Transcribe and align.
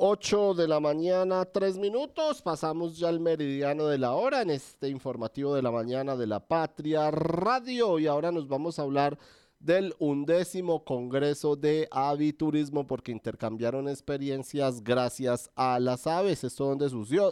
8 0.00 0.54
de 0.54 0.68
la 0.68 0.78
mañana, 0.78 1.44
3 1.44 1.76
minutos. 1.76 2.40
Pasamos 2.40 2.96
ya 2.96 3.08
al 3.08 3.18
meridiano 3.18 3.88
de 3.88 3.98
la 3.98 4.12
hora 4.12 4.42
en 4.42 4.50
este 4.50 4.88
informativo 4.88 5.56
de 5.56 5.62
la 5.62 5.72
mañana 5.72 6.14
de 6.14 6.28
la 6.28 6.38
Patria 6.38 7.10
Radio. 7.10 7.98
Y 7.98 8.06
ahora 8.06 8.30
nos 8.30 8.46
vamos 8.46 8.78
a 8.78 8.82
hablar 8.82 9.18
del 9.58 9.92
undécimo 9.98 10.84
Congreso 10.84 11.56
de 11.56 11.88
Aviturismo 11.90 12.86
porque 12.86 13.10
intercambiaron 13.10 13.88
experiencias 13.88 14.84
gracias 14.84 15.50
a 15.56 15.80
las 15.80 16.06
aves. 16.06 16.44
Esto 16.44 16.66
donde 16.66 16.88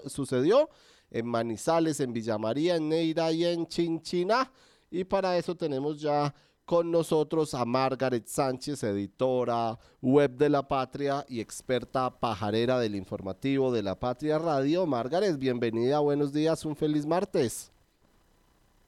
sucedió, 0.08 0.68
en 1.12 1.24
Manizales, 1.24 2.00
en 2.00 2.12
Villamaría, 2.12 2.74
en 2.74 2.88
Neira 2.88 3.30
y 3.30 3.44
en 3.44 3.68
Chinchina. 3.68 4.50
Y 4.90 5.04
para 5.04 5.38
eso 5.38 5.54
tenemos 5.54 6.00
ya 6.00 6.34
con 6.66 6.90
nosotros 6.90 7.54
a 7.54 7.64
Margaret 7.64 8.26
Sánchez, 8.26 8.82
editora 8.82 9.78
web 10.02 10.32
de 10.36 10.48
La 10.48 10.66
Patria 10.66 11.24
y 11.28 11.40
experta 11.40 12.10
pajarera 12.10 12.80
del 12.80 12.96
informativo 12.96 13.72
de 13.72 13.84
La 13.84 13.94
Patria 13.94 14.38
Radio. 14.38 14.84
Margaret, 14.84 15.38
bienvenida, 15.38 16.00
buenos 16.00 16.32
días, 16.32 16.64
un 16.64 16.74
feliz 16.74 17.06
martes. 17.06 17.70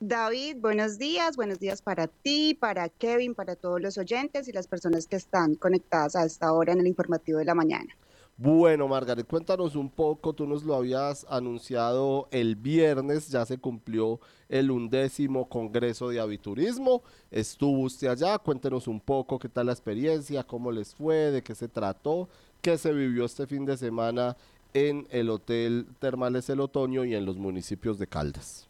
David, 0.00 0.56
buenos 0.60 0.98
días, 0.98 1.36
buenos 1.36 1.60
días 1.60 1.80
para 1.80 2.08
ti, 2.08 2.54
para 2.54 2.88
Kevin, 2.88 3.34
para 3.34 3.54
todos 3.54 3.80
los 3.80 3.96
oyentes 3.96 4.48
y 4.48 4.52
las 4.52 4.66
personas 4.66 5.06
que 5.06 5.16
están 5.16 5.54
conectadas 5.54 6.16
a 6.16 6.24
esta 6.24 6.52
hora 6.52 6.72
en 6.72 6.80
el 6.80 6.88
informativo 6.88 7.38
de 7.38 7.44
la 7.44 7.54
mañana. 7.54 7.96
Bueno, 8.40 8.86
Margaret, 8.86 9.26
cuéntanos 9.26 9.74
un 9.74 9.90
poco, 9.90 10.32
tú 10.32 10.46
nos 10.46 10.62
lo 10.62 10.76
habías 10.76 11.26
anunciado 11.28 12.28
el 12.30 12.54
viernes, 12.54 13.30
ya 13.30 13.44
se 13.44 13.58
cumplió 13.58 14.20
el 14.48 14.70
undécimo 14.70 15.48
Congreso 15.48 16.08
de 16.10 16.20
Aviturismo, 16.20 17.02
estuvo 17.32 17.80
usted 17.80 18.06
allá, 18.06 18.38
cuéntenos 18.38 18.86
un 18.86 19.00
poco 19.00 19.40
qué 19.40 19.48
tal 19.48 19.66
la 19.66 19.72
experiencia, 19.72 20.44
cómo 20.44 20.70
les 20.70 20.94
fue, 20.94 21.32
de 21.32 21.42
qué 21.42 21.56
se 21.56 21.66
trató, 21.66 22.28
qué 22.62 22.78
se 22.78 22.92
vivió 22.92 23.24
este 23.24 23.48
fin 23.48 23.64
de 23.64 23.76
semana 23.76 24.36
en 24.72 25.08
el 25.10 25.30
Hotel 25.30 25.88
Termales 25.98 26.48
El 26.48 26.60
Otoño 26.60 27.04
y 27.04 27.16
en 27.16 27.26
los 27.26 27.38
municipios 27.38 27.98
de 27.98 28.06
Caldas. 28.06 28.68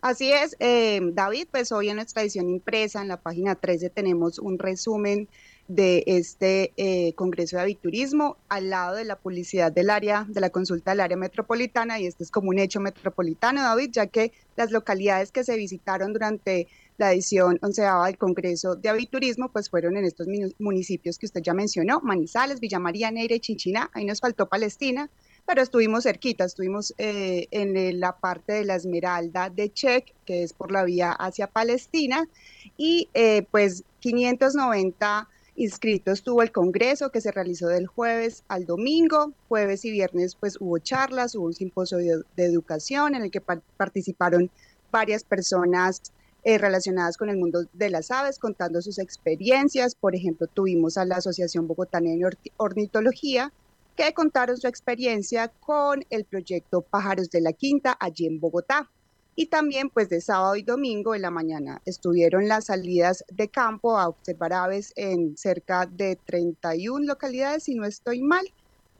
Así 0.00 0.32
es, 0.32 0.56
eh, 0.58 1.00
David, 1.12 1.48
pues 1.50 1.70
hoy 1.70 1.90
en 1.90 1.96
nuestra 1.96 2.22
edición 2.22 2.48
impresa, 2.48 3.02
en 3.02 3.08
la 3.08 3.20
página 3.20 3.56
13, 3.56 3.90
tenemos 3.90 4.38
un 4.38 4.58
resumen 4.58 5.28
de 5.68 6.04
este 6.06 6.72
eh, 6.76 7.14
Congreso 7.14 7.56
de 7.56 7.62
Aviturismo 7.62 8.36
al 8.48 8.70
lado 8.70 8.96
de 8.96 9.04
la 9.04 9.16
publicidad 9.16 9.72
del 9.72 9.90
área, 9.90 10.26
de 10.28 10.40
la 10.40 10.50
consulta 10.50 10.90
del 10.90 11.00
área 11.00 11.16
metropolitana, 11.16 11.98
y 11.98 12.06
este 12.06 12.22
es 12.22 12.30
como 12.30 12.50
un 12.50 12.58
hecho 12.58 12.80
metropolitano, 12.80 13.62
David, 13.62 13.90
ya 13.92 14.06
que 14.06 14.32
las 14.56 14.70
localidades 14.70 15.32
que 15.32 15.44
se 15.44 15.56
visitaron 15.56 16.12
durante 16.12 16.68
la 16.96 17.12
edición 17.12 17.58
onceava 17.62 18.06
del 18.06 18.18
Congreso 18.18 18.76
de 18.76 18.88
Aviturismo, 18.88 19.48
pues 19.50 19.70
fueron 19.70 19.96
en 19.96 20.04
estos 20.04 20.28
municipios 20.58 21.18
que 21.18 21.26
usted 21.26 21.42
ya 21.42 21.54
mencionó, 21.54 22.00
Manizales, 22.00 22.60
Villa 22.60 22.78
María, 22.78 23.10
Neira 23.10 23.34
y 23.34 23.40
Chinchina, 23.40 23.90
ahí 23.94 24.04
nos 24.04 24.20
faltó 24.20 24.48
Palestina, 24.48 25.10
pero 25.46 25.62
estuvimos 25.62 26.04
cerquita, 26.04 26.44
estuvimos 26.44 26.94
eh, 26.98 27.48
en 27.50 28.00
la 28.00 28.16
parte 28.16 28.52
de 28.54 28.64
la 28.64 28.76
Esmeralda 28.76 29.50
de 29.50 29.72
Check, 29.72 30.14
que 30.24 30.42
es 30.42 30.52
por 30.52 30.70
la 30.70 30.84
vía 30.84 31.12
hacia 31.12 31.48
Palestina, 31.48 32.28
y 32.76 33.08
eh, 33.14 33.46
pues 33.50 33.84
590 34.00 35.28
inscritos 35.56 36.22
tuvo 36.22 36.42
el 36.42 36.52
Congreso 36.52 37.10
que 37.10 37.20
se 37.20 37.30
realizó 37.30 37.68
del 37.68 37.86
jueves 37.86 38.44
al 38.48 38.66
domingo. 38.66 39.32
Jueves 39.48 39.84
y 39.84 39.90
viernes 39.90 40.34
pues 40.34 40.56
hubo 40.60 40.78
charlas, 40.78 41.34
hubo 41.34 41.46
un 41.46 41.54
simposio 41.54 41.98
de, 41.98 42.24
educación 42.36 43.14
en 43.14 43.22
el 43.22 43.30
que 43.30 43.40
participaron 43.40 44.50
varias 44.90 45.24
personas 45.24 46.02
eh, 46.44 46.58
relacionadas 46.58 47.16
con 47.16 47.30
el 47.30 47.36
mundo 47.36 47.64
de 47.72 47.90
las 47.90 48.10
aves, 48.10 48.38
contando 48.38 48.82
sus 48.82 48.98
experiencias. 48.98 49.94
Por 49.94 50.14
ejemplo, 50.14 50.46
tuvimos 50.46 50.98
a 50.98 51.04
la 51.04 51.16
Asociación 51.16 51.66
Bogotana 51.66 52.10
de 52.10 52.30
Ornitología, 52.56 53.52
que 53.96 54.12
contaron 54.12 54.56
su 54.56 54.66
experiencia 54.66 55.48
con 55.48 56.04
el 56.10 56.24
proyecto 56.24 56.82
Pájaros 56.82 57.30
de 57.30 57.40
la 57.40 57.52
Quinta 57.52 57.96
allí 57.98 58.26
en 58.26 58.40
Bogotá. 58.40 58.90
Y 59.36 59.46
también 59.46 59.90
pues 59.90 60.08
de 60.08 60.20
sábado 60.20 60.56
y 60.56 60.62
domingo 60.62 61.14
en 61.14 61.22
la 61.22 61.30
mañana 61.30 61.82
estuvieron 61.84 62.46
las 62.46 62.66
salidas 62.66 63.24
de 63.32 63.48
campo 63.48 63.98
a 63.98 64.08
observar 64.08 64.52
aves 64.52 64.92
en 64.96 65.36
cerca 65.36 65.86
de 65.86 66.16
31 66.24 67.04
localidades, 67.04 67.64
si 67.64 67.74
no 67.74 67.84
estoy 67.84 68.22
mal, 68.22 68.46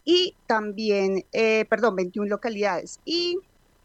y 0.04 0.34
también, 0.46 1.24
eh, 1.32 1.64
perdón, 1.66 1.96
21 1.96 2.28
localidades. 2.28 3.00
Y 3.04 3.38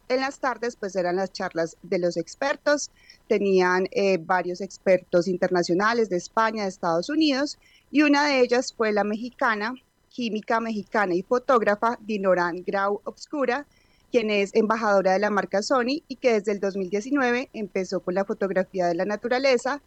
en 0.09 0.21
las 0.21 0.39
tardes 0.39 0.75
pues 0.75 0.95
eran 0.95 1.17
las 1.17 1.31
charlas 1.31 1.77
de 1.83 1.99
los 1.99 2.17
expertos, 2.17 2.89
tenían 3.27 3.87
eh, 3.91 4.17
varios 4.17 4.59
expertos 4.59 5.27
internacionales 5.27 6.09
de 6.09 6.17
España, 6.17 6.63
de 6.63 6.69
Estados 6.69 7.09
Unidos, 7.09 7.59
y 7.91 8.01
una 8.01 8.27
de 8.27 8.41
ellas 8.41 8.73
fue 8.75 8.91
la 8.91 9.03
mexicana, 9.03 9.75
química 10.09 10.59
mexicana 10.59 11.13
y 11.13 11.21
fotógrafa 11.21 11.97
Dinoran 12.01 12.63
Grau 12.65 13.01
Obscura, 13.03 13.67
quien 14.11 14.29
es 14.29 14.53
embajadora 14.55 15.13
de 15.13 15.19
la 15.19 15.29
marca 15.29 15.61
Sony 15.61 16.03
y 16.07 16.15
que 16.15 16.33
desde 16.33 16.51
el 16.51 16.59
2019 16.59 17.49
empezó 17.53 17.99
con 17.99 18.15
la 18.15 18.25
fotografía 18.25 18.87
de 18.87 18.95
la 18.95 19.05
naturaleza 19.05 19.81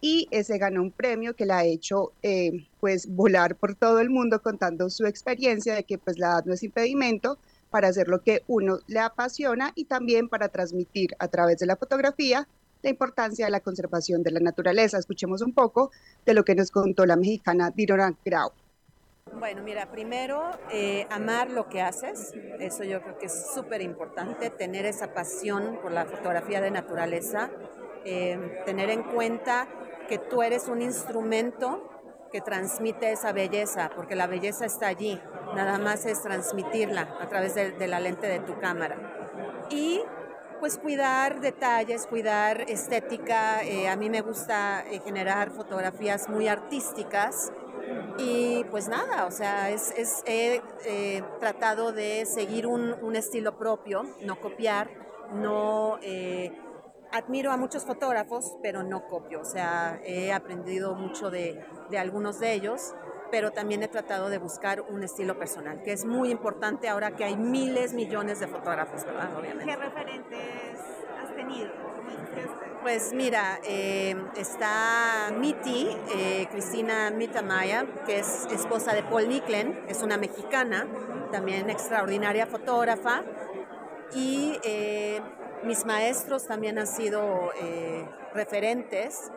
y 0.00 0.28
se 0.44 0.58
ganó 0.58 0.82
un 0.82 0.92
premio 0.92 1.34
que 1.34 1.46
la 1.46 1.58
ha 1.58 1.64
hecho 1.64 2.12
eh, 2.22 2.66
pues 2.80 3.08
volar 3.08 3.56
por 3.56 3.74
todo 3.74 3.98
el 4.00 4.10
mundo 4.10 4.40
contando 4.42 4.90
su 4.90 5.06
experiencia 5.06 5.74
de 5.74 5.84
que 5.84 5.98
pues 5.98 6.18
la 6.18 6.28
edad 6.28 6.44
no 6.44 6.54
es 6.54 6.62
impedimento 6.62 7.38
para 7.70 7.88
hacer 7.88 8.08
lo 8.08 8.22
que 8.22 8.42
uno 8.46 8.78
le 8.86 9.00
apasiona 9.00 9.72
y 9.74 9.84
también 9.84 10.28
para 10.28 10.48
transmitir 10.48 11.10
a 11.18 11.28
través 11.28 11.58
de 11.58 11.66
la 11.66 11.76
fotografía 11.76 12.46
la 12.82 12.90
importancia 12.90 13.46
de 13.46 13.50
la 13.50 13.60
conservación 13.60 14.22
de 14.22 14.30
la 14.30 14.40
naturaleza. 14.40 14.98
Escuchemos 14.98 15.42
un 15.42 15.52
poco 15.52 15.90
de 16.24 16.34
lo 16.34 16.44
que 16.44 16.54
nos 16.54 16.70
contó 16.70 17.04
la 17.04 17.16
mexicana 17.16 17.70
Dirona 17.70 18.14
Grau. 18.24 18.52
Bueno, 19.34 19.62
mira, 19.62 19.90
primero, 19.90 20.50
eh, 20.70 21.06
amar 21.10 21.50
lo 21.50 21.68
que 21.68 21.82
haces, 21.82 22.34
eso 22.58 22.84
yo 22.84 23.02
creo 23.02 23.18
que 23.18 23.26
es 23.26 23.52
súper 23.54 23.82
importante, 23.82 24.50
tener 24.50 24.86
esa 24.86 25.12
pasión 25.12 25.78
por 25.82 25.92
la 25.92 26.06
fotografía 26.06 26.60
de 26.60 26.70
naturaleza, 26.70 27.50
eh, 28.04 28.62
tener 28.64 28.90
en 28.90 29.02
cuenta 29.02 29.68
que 30.08 30.18
tú 30.18 30.42
eres 30.42 30.68
un 30.68 30.82
instrumento 30.82 31.90
que 32.32 32.40
transmite 32.40 33.12
esa 33.12 33.32
belleza, 33.32 33.90
porque 33.94 34.14
la 34.14 34.26
belleza 34.26 34.66
está 34.66 34.88
allí, 34.88 35.20
nada 35.54 35.78
más 35.78 36.06
es 36.06 36.22
transmitirla 36.22 37.16
a 37.20 37.28
través 37.28 37.54
de, 37.54 37.88
la 37.88 38.00
lente 38.00 38.26
de 38.26 38.40
tu 38.40 38.58
cámara. 38.58 38.96
Y 39.70 40.02
pues 40.60 40.78
cuidar 40.78 41.40
detalles, 41.40 42.06
cuidar 42.06 42.62
estética, 42.62 43.62
eh, 43.62 43.88
a 43.88 43.96
mí 43.96 44.10
me 44.10 44.20
gusta 44.20 44.84
generar 45.04 45.50
fotografías 45.50 46.28
muy 46.28 46.48
artísticas, 46.48 47.52
y 48.18 48.64
pues 48.70 48.88
nada, 48.88 49.26
o 49.26 49.30
sea, 49.30 49.70
es, 49.70 50.22
he 50.26 50.62
eh, 50.84 51.22
tratado 51.40 51.92
de 51.92 52.26
seguir 52.26 52.66
un, 52.66 53.16
estilo 53.16 53.58
propio, 53.58 54.04
no 54.22 54.40
copiar, 54.40 54.90
no... 55.32 55.98
Eh, 56.02 56.52
admiro 57.12 57.52
a 57.52 57.56
muchos 57.56 57.84
fotógrafos, 57.84 58.56
pero 58.62 58.82
no 58.82 59.06
copio, 59.08 59.40
o 59.40 59.44
sea, 59.44 60.00
he 60.04 60.32
aprendido 60.32 60.94
mucho 60.94 61.30
de, 61.30 61.64
algunos 61.98 62.38
de 62.38 62.52
ellos, 62.52 62.94
pero 63.30 63.50
también 63.50 63.82
he 63.82 63.88
tratado 63.88 64.28
de 64.28 64.38
buscar 64.38 64.82
un 64.82 65.02
estilo 65.02 65.38
personal, 65.38 65.82
que 65.82 65.92
es 65.92 66.04
muy 66.04 66.30
importante 66.30 66.88
ahora 66.88 67.12
que 67.12 67.24
hay 67.24 67.36
miles, 67.36 67.94
millones 67.94 68.40
de 68.40 68.46
fotógrafos, 68.46 69.04
¿verdad? 69.04 69.36
Obviamente. 69.38 69.72
¿Qué 69.72 69.76
referentes 69.76 70.80
has 71.22 71.34
tenido? 71.34 71.87
Pues 72.88 73.12
mira, 73.12 73.60
eh, 73.64 74.16
está 74.34 75.30
Miti, 75.38 75.94
eh, 76.16 76.48
Cristina 76.50 77.10
Mitamaya, 77.10 77.84
que 78.06 78.20
es 78.20 78.46
esposa 78.50 78.94
de 78.94 79.02
Paul 79.02 79.28
Nicklen, 79.28 79.84
es 79.88 80.00
una 80.00 80.16
mexicana, 80.16 80.88
también 81.30 81.68
extraordinaria 81.68 82.46
fotógrafa. 82.46 83.24
Y 84.14 84.58
eh, 84.64 85.20
mis 85.64 85.84
maestros 85.84 86.46
también 86.46 86.78
han 86.78 86.86
sido 86.86 87.50
referentes, 88.32 89.30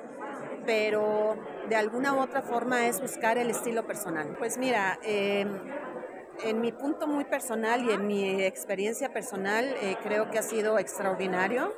pero 0.65 1.35
de 1.67 1.75
alguna 1.75 2.13
u 2.13 2.21
otra 2.21 2.43
forma 2.43 2.87
es 2.87 3.01
buscar 3.01 3.37
el 3.37 3.49
estilo 3.49 3.85
personal. 3.85 4.33
Pues 4.39 4.57
mira, 4.57 4.97
en 5.03 6.61
mi 6.61 6.71
punto 6.71 7.05
muy 7.05 7.25
personal 7.25 7.83
y 7.83 7.91
en 7.91 8.07
mi 8.07 8.43
experiencia 8.45 9.11
personal, 9.11 9.75
creo 10.03 10.31
que 10.31 10.39
ha 10.39 10.43
sido 10.43 10.79
extraordinario 10.79 11.73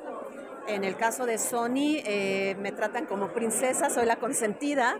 en 0.66 0.84
el 0.84 0.96
caso 0.96 1.26
de 1.26 1.38
Sony, 1.38 2.00
eh, 2.04 2.56
me 2.58 2.72
tratan 2.72 3.06
como 3.06 3.28
princesa, 3.32 3.90
soy 3.90 4.06
la 4.06 4.16
consentida. 4.16 4.98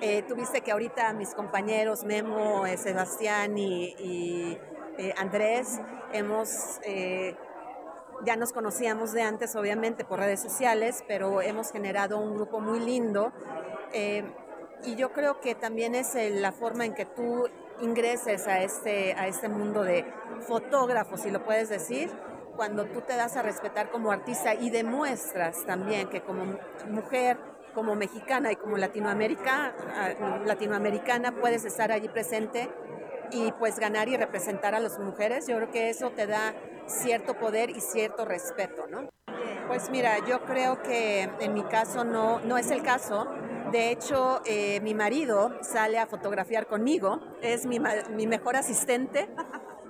Eh, 0.00 0.22
tuviste 0.22 0.60
que 0.60 0.72
ahorita 0.72 1.12
mis 1.14 1.34
compañeros 1.34 2.04
Memo, 2.04 2.66
eh, 2.66 2.76
Sebastián 2.76 3.56
y, 3.56 4.58
Andrés 5.18 5.78
hemos, 6.14 6.80
ya 8.24 8.36
nos 8.36 8.54
conocíamos 8.54 9.12
de 9.12 9.20
antes, 9.20 9.54
obviamente, 9.54 10.06
por 10.06 10.20
redes 10.20 10.40
sociales, 10.40 11.04
pero 11.06 11.42
hemos 11.42 11.70
generado 11.70 12.18
un 12.18 12.34
grupo 12.34 12.60
muy 12.60 12.80
lindo. 12.80 13.30
y 13.92 14.94
yo 14.96 15.12
creo 15.12 15.40
que 15.40 15.54
también 15.54 15.94
es 15.94 16.14
la 16.40 16.52
forma 16.52 16.86
en 16.86 16.94
que 16.94 17.04
tú 17.04 17.46
ingreses 17.82 18.46
a 18.46 18.62
este, 18.62 19.12
a 19.14 19.26
este 19.26 19.50
mundo 19.50 19.82
de 19.82 20.06
fotógrafos, 20.40 21.20
si 21.20 21.30
lo 21.30 21.44
puedes 21.44 21.68
decir, 21.68 22.10
cuando 22.56 22.86
tú 22.86 23.02
te 23.02 23.14
das 23.14 23.36
a 23.36 23.42
respetar 23.42 23.90
como 23.90 24.10
artista 24.10 24.54
y 24.54 24.70
demuestras 24.70 25.64
también 25.64 26.08
que 26.08 26.22
como 26.22 26.58
mujer, 26.88 27.38
como 27.74 27.94
mexicana 27.94 28.50
y 28.50 28.56
como 28.56 28.76
latinoamericana, 28.76 29.74
latinoamericana 30.44 31.32
puedes 31.32 31.64
estar 31.64 31.92
allí 31.92 32.08
presente 32.08 32.70
y 33.30 33.52
pues 33.52 33.78
ganar 33.78 34.08
y 34.08 34.16
representar 34.16 34.74
a 34.74 34.80
las 34.80 34.98
mujeres, 34.98 35.46
yo 35.46 35.56
creo 35.56 35.70
que 35.70 35.90
eso 35.90 36.10
te 36.10 36.26
da 36.26 36.54
cierto 36.86 37.34
poder 37.34 37.70
y 37.70 37.80
cierto 37.80 38.24
respeto, 38.24 38.86
¿no? 38.86 39.08
Pues 39.68 39.90
mira, 39.90 40.24
yo 40.26 40.42
creo 40.42 40.80
que 40.82 41.28
en 41.40 41.52
mi 41.52 41.64
caso 41.64 42.04
no, 42.04 42.38
no 42.40 42.56
es 42.56 42.70
el 42.70 42.82
caso. 42.82 43.26
De 43.72 43.90
hecho, 43.90 44.40
eh, 44.44 44.80
mi 44.80 44.94
marido 44.94 45.58
sale 45.60 45.98
a 45.98 46.06
fotografiar 46.06 46.68
conmigo, 46.68 47.20
es 47.42 47.66
mi, 47.66 47.80
mi 48.10 48.28
mejor 48.28 48.54
asistente 48.54 49.28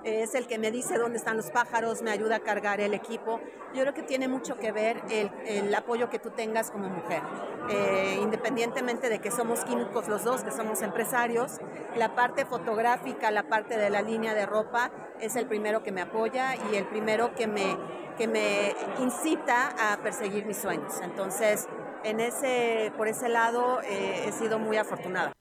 es 0.03 0.35
el 0.35 0.47
que 0.47 0.57
me 0.57 0.71
dice 0.71 0.97
dónde 0.97 1.17
están 1.17 1.37
los 1.37 1.51
pájaros, 1.51 2.01
me 2.01 2.11
ayuda 2.11 2.37
a 2.37 2.39
cargar 2.39 2.79
el 2.79 2.93
equipo. 2.93 3.39
Yo 3.73 3.81
creo 3.81 3.93
que 3.93 4.03
tiene 4.03 4.27
mucho 4.27 4.57
que 4.57 4.71
ver 4.71 5.01
el, 5.09 5.73
apoyo 5.75 6.09
que 6.09 6.19
tú 6.19 6.29
tengas 6.31 6.71
como 6.71 6.89
mujer. 6.89 7.21
Eh, 7.69 8.19
independientemente 8.21 9.09
de 9.09 9.19
que 9.19 9.31
somos 9.31 9.63
químicos 9.65 10.07
los 10.07 10.23
dos, 10.23 10.43
que 10.43 10.51
somos 10.51 10.81
empresarios, 10.81 11.59
la 11.95 12.15
parte 12.15 12.45
fotográfica, 12.45 13.29
la 13.31 13.43
parte 13.43 13.77
de 13.77 13.89
la 13.89 14.01
línea 14.01 14.33
de 14.33 14.45
ropa, 14.45 14.91
es 15.19 15.35
el 15.35 15.47
primero 15.47 15.83
que 15.83 15.91
me 15.91 16.01
apoya 16.01 16.55
y 16.71 16.75
el 16.75 16.85
primero 16.85 17.35
que 17.35 17.47
me, 17.47 17.77
que 18.17 18.27
me 18.27 18.75
incita 18.99 19.75
a 19.91 19.97
perseguir 19.97 20.45
mis 20.45 20.57
sueños. 20.57 20.93
Entonces, 21.03 21.67
en 22.03 22.19
ese, 22.19 22.91
por 22.95 23.07
ese 23.07 23.29
lado, 23.29 23.81
eh, 23.81 24.25
he 24.27 24.31
sido 24.31 24.59
muy 24.59 24.77
afortunada. 24.77 25.33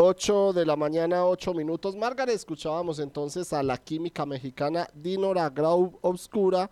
8 0.00 0.52
de 0.52 0.64
la 0.64 0.76
mañana, 0.76 1.24
8 1.24 1.52
minutos. 1.54 1.96
Margaret, 1.96 2.32
escuchábamos 2.32 3.00
entonces 3.00 3.52
a 3.52 3.64
la 3.64 3.76
química 3.78 4.24
mexicana 4.24 4.88
Dinora 4.94 5.50
Grau 5.50 5.98
Obscura 6.02 6.70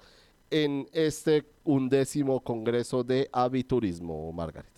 en 0.48 0.88
este 0.92 1.44
undécimo 1.64 2.38
Congreso 2.38 3.02
de 3.02 3.28
Aviturismo, 3.32 4.30
Margaret. 4.30 4.70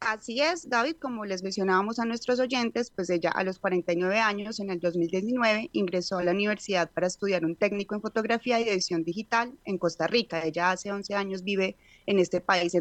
Así 0.00 0.42
es, 0.42 0.68
David, 0.68 0.96
como 1.00 1.24
les 1.24 1.42
mencionábamos 1.42 1.98
a 1.98 2.04
nuestros 2.04 2.40
oyentes, 2.40 2.92
pues 2.94 3.08
ella 3.08 3.30
a 3.30 3.42
los 3.42 3.58
49 3.58 4.18
años, 4.18 4.60
en 4.60 4.68
el 4.68 4.78
2019, 4.78 5.70
ingresó 5.72 6.18
a 6.18 6.24
la 6.24 6.32
universidad 6.32 6.90
para 6.90 7.06
estudiar 7.06 7.46
un 7.46 7.56
técnico 7.56 7.94
en 7.94 8.02
fotografía 8.02 8.60
y 8.60 8.68
edición 8.68 9.02
digital 9.02 9.54
en 9.64 9.78
Costa 9.78 10.06
Rica. 10.06 10.44
Ella 10.44 10.72
hace 10.72 10.92
11 10.92 11.14
años 11.14 11.42
vive 11.42 11.76
en 12.04 12.18
este 12.18 12.42
país 12.42 12.76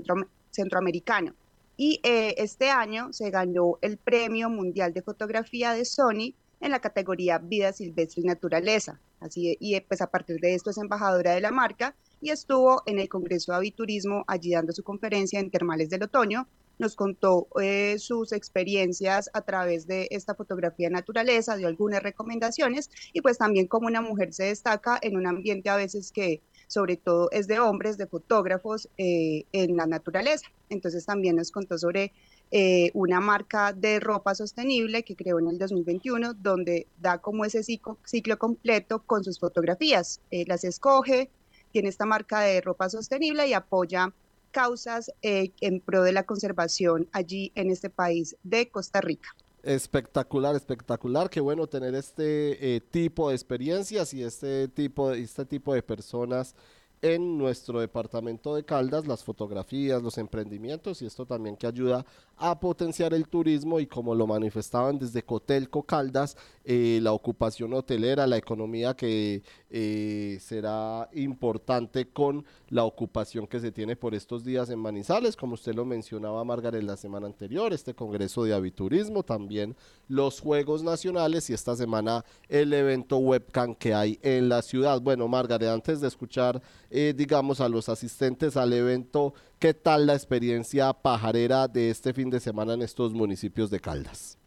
centroamericano. 0.51 1.33
Y 1.81 2.01
eh, 2.03 2.35
este 2.37 2.71
año 2.71 3.13
se 3.13 3.29
ganó 3.29 3.77
el 3.81 3.97
Premio 3.97 4.49
Mundial 4.49 4.93
de 4.93 5.01
Fotografía 5.01 5.71
de 5.71 5.85
Sony 5.85 6.35
en 6.59 6.71
la 6.71 6.81
categoría 6.81 7.37
Vida 7.37 7.71
Silvestre 7.71 8.21
y 8.21 8.25
Naturaleza. 8.25 8.99
Así, 9.21 9.55
y 9.61 9.75
eh, 9.75 9.85
pues 9.87 10.01
a 10.01 10.11
partir 10.11 10.41
de 10.41 10.55
esto 10.55 10.71
es 10.71 10.77
embajadora 10.77 11.31
de 11.31 11.39
la 11.39 11.51
marca 11.51 11.95
y 12.19 12.31
estuvo 12.31 12.83
en 12.85 12.99
el 12.99 13.07
Congreso 13.07 13.53
de 13.53 13.59
Aviturismo 13.59 14.25
allí 14.27 14.51
dando 14.51 14.73
su 14.73 14.83
conferencia 14.83 15.39
en 15.39 15.51
Termales 15.51 15.89
del 15.89 16.03
Otoño. 16.03 16.49
Nos 16.79 16.97
contó 16.97 17.47
eh, 17.61 17.95
sus 17.97 18.33
experiencias 18.33 19.29
a 19.31 19.43
través 19.43 19.87
de 19.87 20.09
esta 20.11 20.35
fotografía 20.35 20.89
de 20.89 20.95
naturaleza, 20.95 21.55
dio 21.55 21.69
algunas 21.69 22.03
recomendaciones 22.03 22.89
y 23.13 23.21
pues 23.21 23.37
también 23.37 23.67
como 23.67 23.87
una 23.87 24.01
mujer 24.01 24.33
se 24.33 24.43
destaca 24.43 24.99
en 25.01 25.15
un 25.15 25.27
ambiente 25.27 25.69
a 25.69 25.77
veces 25.77 26.11
que 26.11 26.41
sobre 26.69 26.97
todo 26.97 27.29
es 27.31 27.47
de 27.47 27.59
hombres, 27.59 27.97
de 27.97 28.05
fotógrafos 28.05 28.87
eh, 28.97 29.45
en 29.51 29.75
la 29.75 29.87
naturaleza. 29.87 30.47
Entonces 30.69 31.03
también 31.03 31.35
nos 31.35 31.51
contó 31.51 31.79
sobre 31.79 32.13
eh, 32.51 32.91
una 32.93 33.19
marca 33.19 33.73
de 33.73 33.99
ropa 33.99 34.35
sostenible 34.35 35.03
que 35.03 35.15
creó 35.15 35.39
en 35.39 35.47
el 35.47 35.57
2021, 35.57 36.35
donde 36.35 36.85
da 36.99 37.17
como 37.17 37.43
ese 37.43 37.63
ciclo, 37.63 37.97
completo 38.37 39.01
con 39.03 39.23
sus 39.23 39.39
fotografías. 39.39 40.21
Eh, 40.29 40.45
las 40.47 40.63
escoge, 40.63 41.31
tiene 41.71 41.89
esta 41.89 42.05
marca 42.05 42.41
de 42.41 42.61
ropa 42.61 42.87
sostenible 42.87 43.47
y 43.47 43.53
apoya 43.53 44.13
causas 44.51 45.11
en 45.21 45.79
pro 45.79 46.01
de 46.03 46.11
la 46.11 46.23
conservación 46.23 47.07
allí 47.11 47.51
en 47.53 47.69
este 47.69 47.89
país 47.89 48.35
de 48.43 48.69
Costa 48.69 49.01
Rica. 49.01 49.29
Espectacular, 49.63 50.55
espectacular. 50.55 51.29
Qué 51.29 51.41
bueno 51.41 51.67
tener 51.67 51.93
este 51.95 52.75
eh, 52.75 52.81
tipo 52.81 53.29
de 53.29 53.35
experiencias 53.35 54.13
y 54.13 54.23
este 54.23 54.67
tipo 54.69 55.09
de, 55.09 55.21
este 55.21 55.45
tipo 55.45 55.73
de 55.73 55.83
personas 55.83 56.55
en 57.01 57.37
nuestro 57.37 57.79
departamento 57.79 58.55
de 58.55 58.63
Caldas, 58.63 59.07
las 59.07 59.23
fotografías, 59.23 60.03
los 60.03 60.17
emprendimientos 60.17 61.01
y 61.01 61.05
esto 61.05 61.25
también 61.25 61.55
que 61.55 61.67
ayuda 61.67 62.05
a 62.37 62.59
potenciar 62.59 63.13
el 63.13 63.27
turismo 63.27 63.79
y 63.79 63.87
como 63.87 64.15
lo 64.15 64.25
manifestaban 64.25 64.97
desde 64.97 65.23
Cotelco 65.23 65.83
Caldas, 65.83 66.37
eh, 66.63 66.99
la 67.01 67.11
ocupación 67.11 67.73
hotelera, 67.73 68.25
la 68.27 68.37
economía 68.37 68.95
que 68.95 69.43
eh, 69.69 70.37
será 70.41 71.09
importante 71.13 72.07
con 72.07 72.45
la 72.69 72.85
ocupación 72.85 73.45
que 73.45 73.59
se 73.59 73.71
tiene 73.71 73.95
por 73.95 74.15
estos 74.15 74.45
días 74.45 74.69
en 74.69 74.79
Manizales, 74.79 75.35
como 75.35 75.55
usted 75.55 75.75
lo 75.75 75.83
mencionaba 75.83 76.43
Margaret 76.45 76.83
la 76.83 76.95
semana 76.95 77.27
anterior, 77.27 77.73
este 77.73 77.93
Congreso 77.93 78.43
de 78.43 78.53
Aviturismo, 78.53 79.23
también 79.23 79.75
los 80.07 80.39
Juegos 80.39 80.81
Nacionales 80.81 81.49
y 81.49 81.53
esta 81.53 81.75
semana 81.75 82.23
el 82.47 82.71
evento 82.73 83.17
webcam 83.17 83.75
que 83.75 83.93
hay 83.93 84.17
en 84.21 84.47
la 84.47 84.61
ciudad. 84.61 85.01
Bueno, 85.01 85.27
Margaret, 85.27 85.69
antes 85.69 85.99
de 85.99 86.07
escuchar 86.07 86.61
eh, 86.91 87.13
digamos, 87.15 87.61
a 87.61 87.69
los 87.69 87.87
asistentes 87.87 88.57
al 88.57 88.73
evento, 88.73 89.33
¿qué 89.59 89.73
tal 89.73 90.07
la 90.07 90.15
experiencia 90.15 90.91
pajarera 90.93 91.67
de 91.67 91.91
este 91.91 92.13
fin 92.13 92.29
de 92.29 92.39
semana 92.39 92.73
en 92.73 92.81
estos 92.81 93.13
municipios 93.13 93.69
de 93.69 93.79
Caldas? 93.79 94.37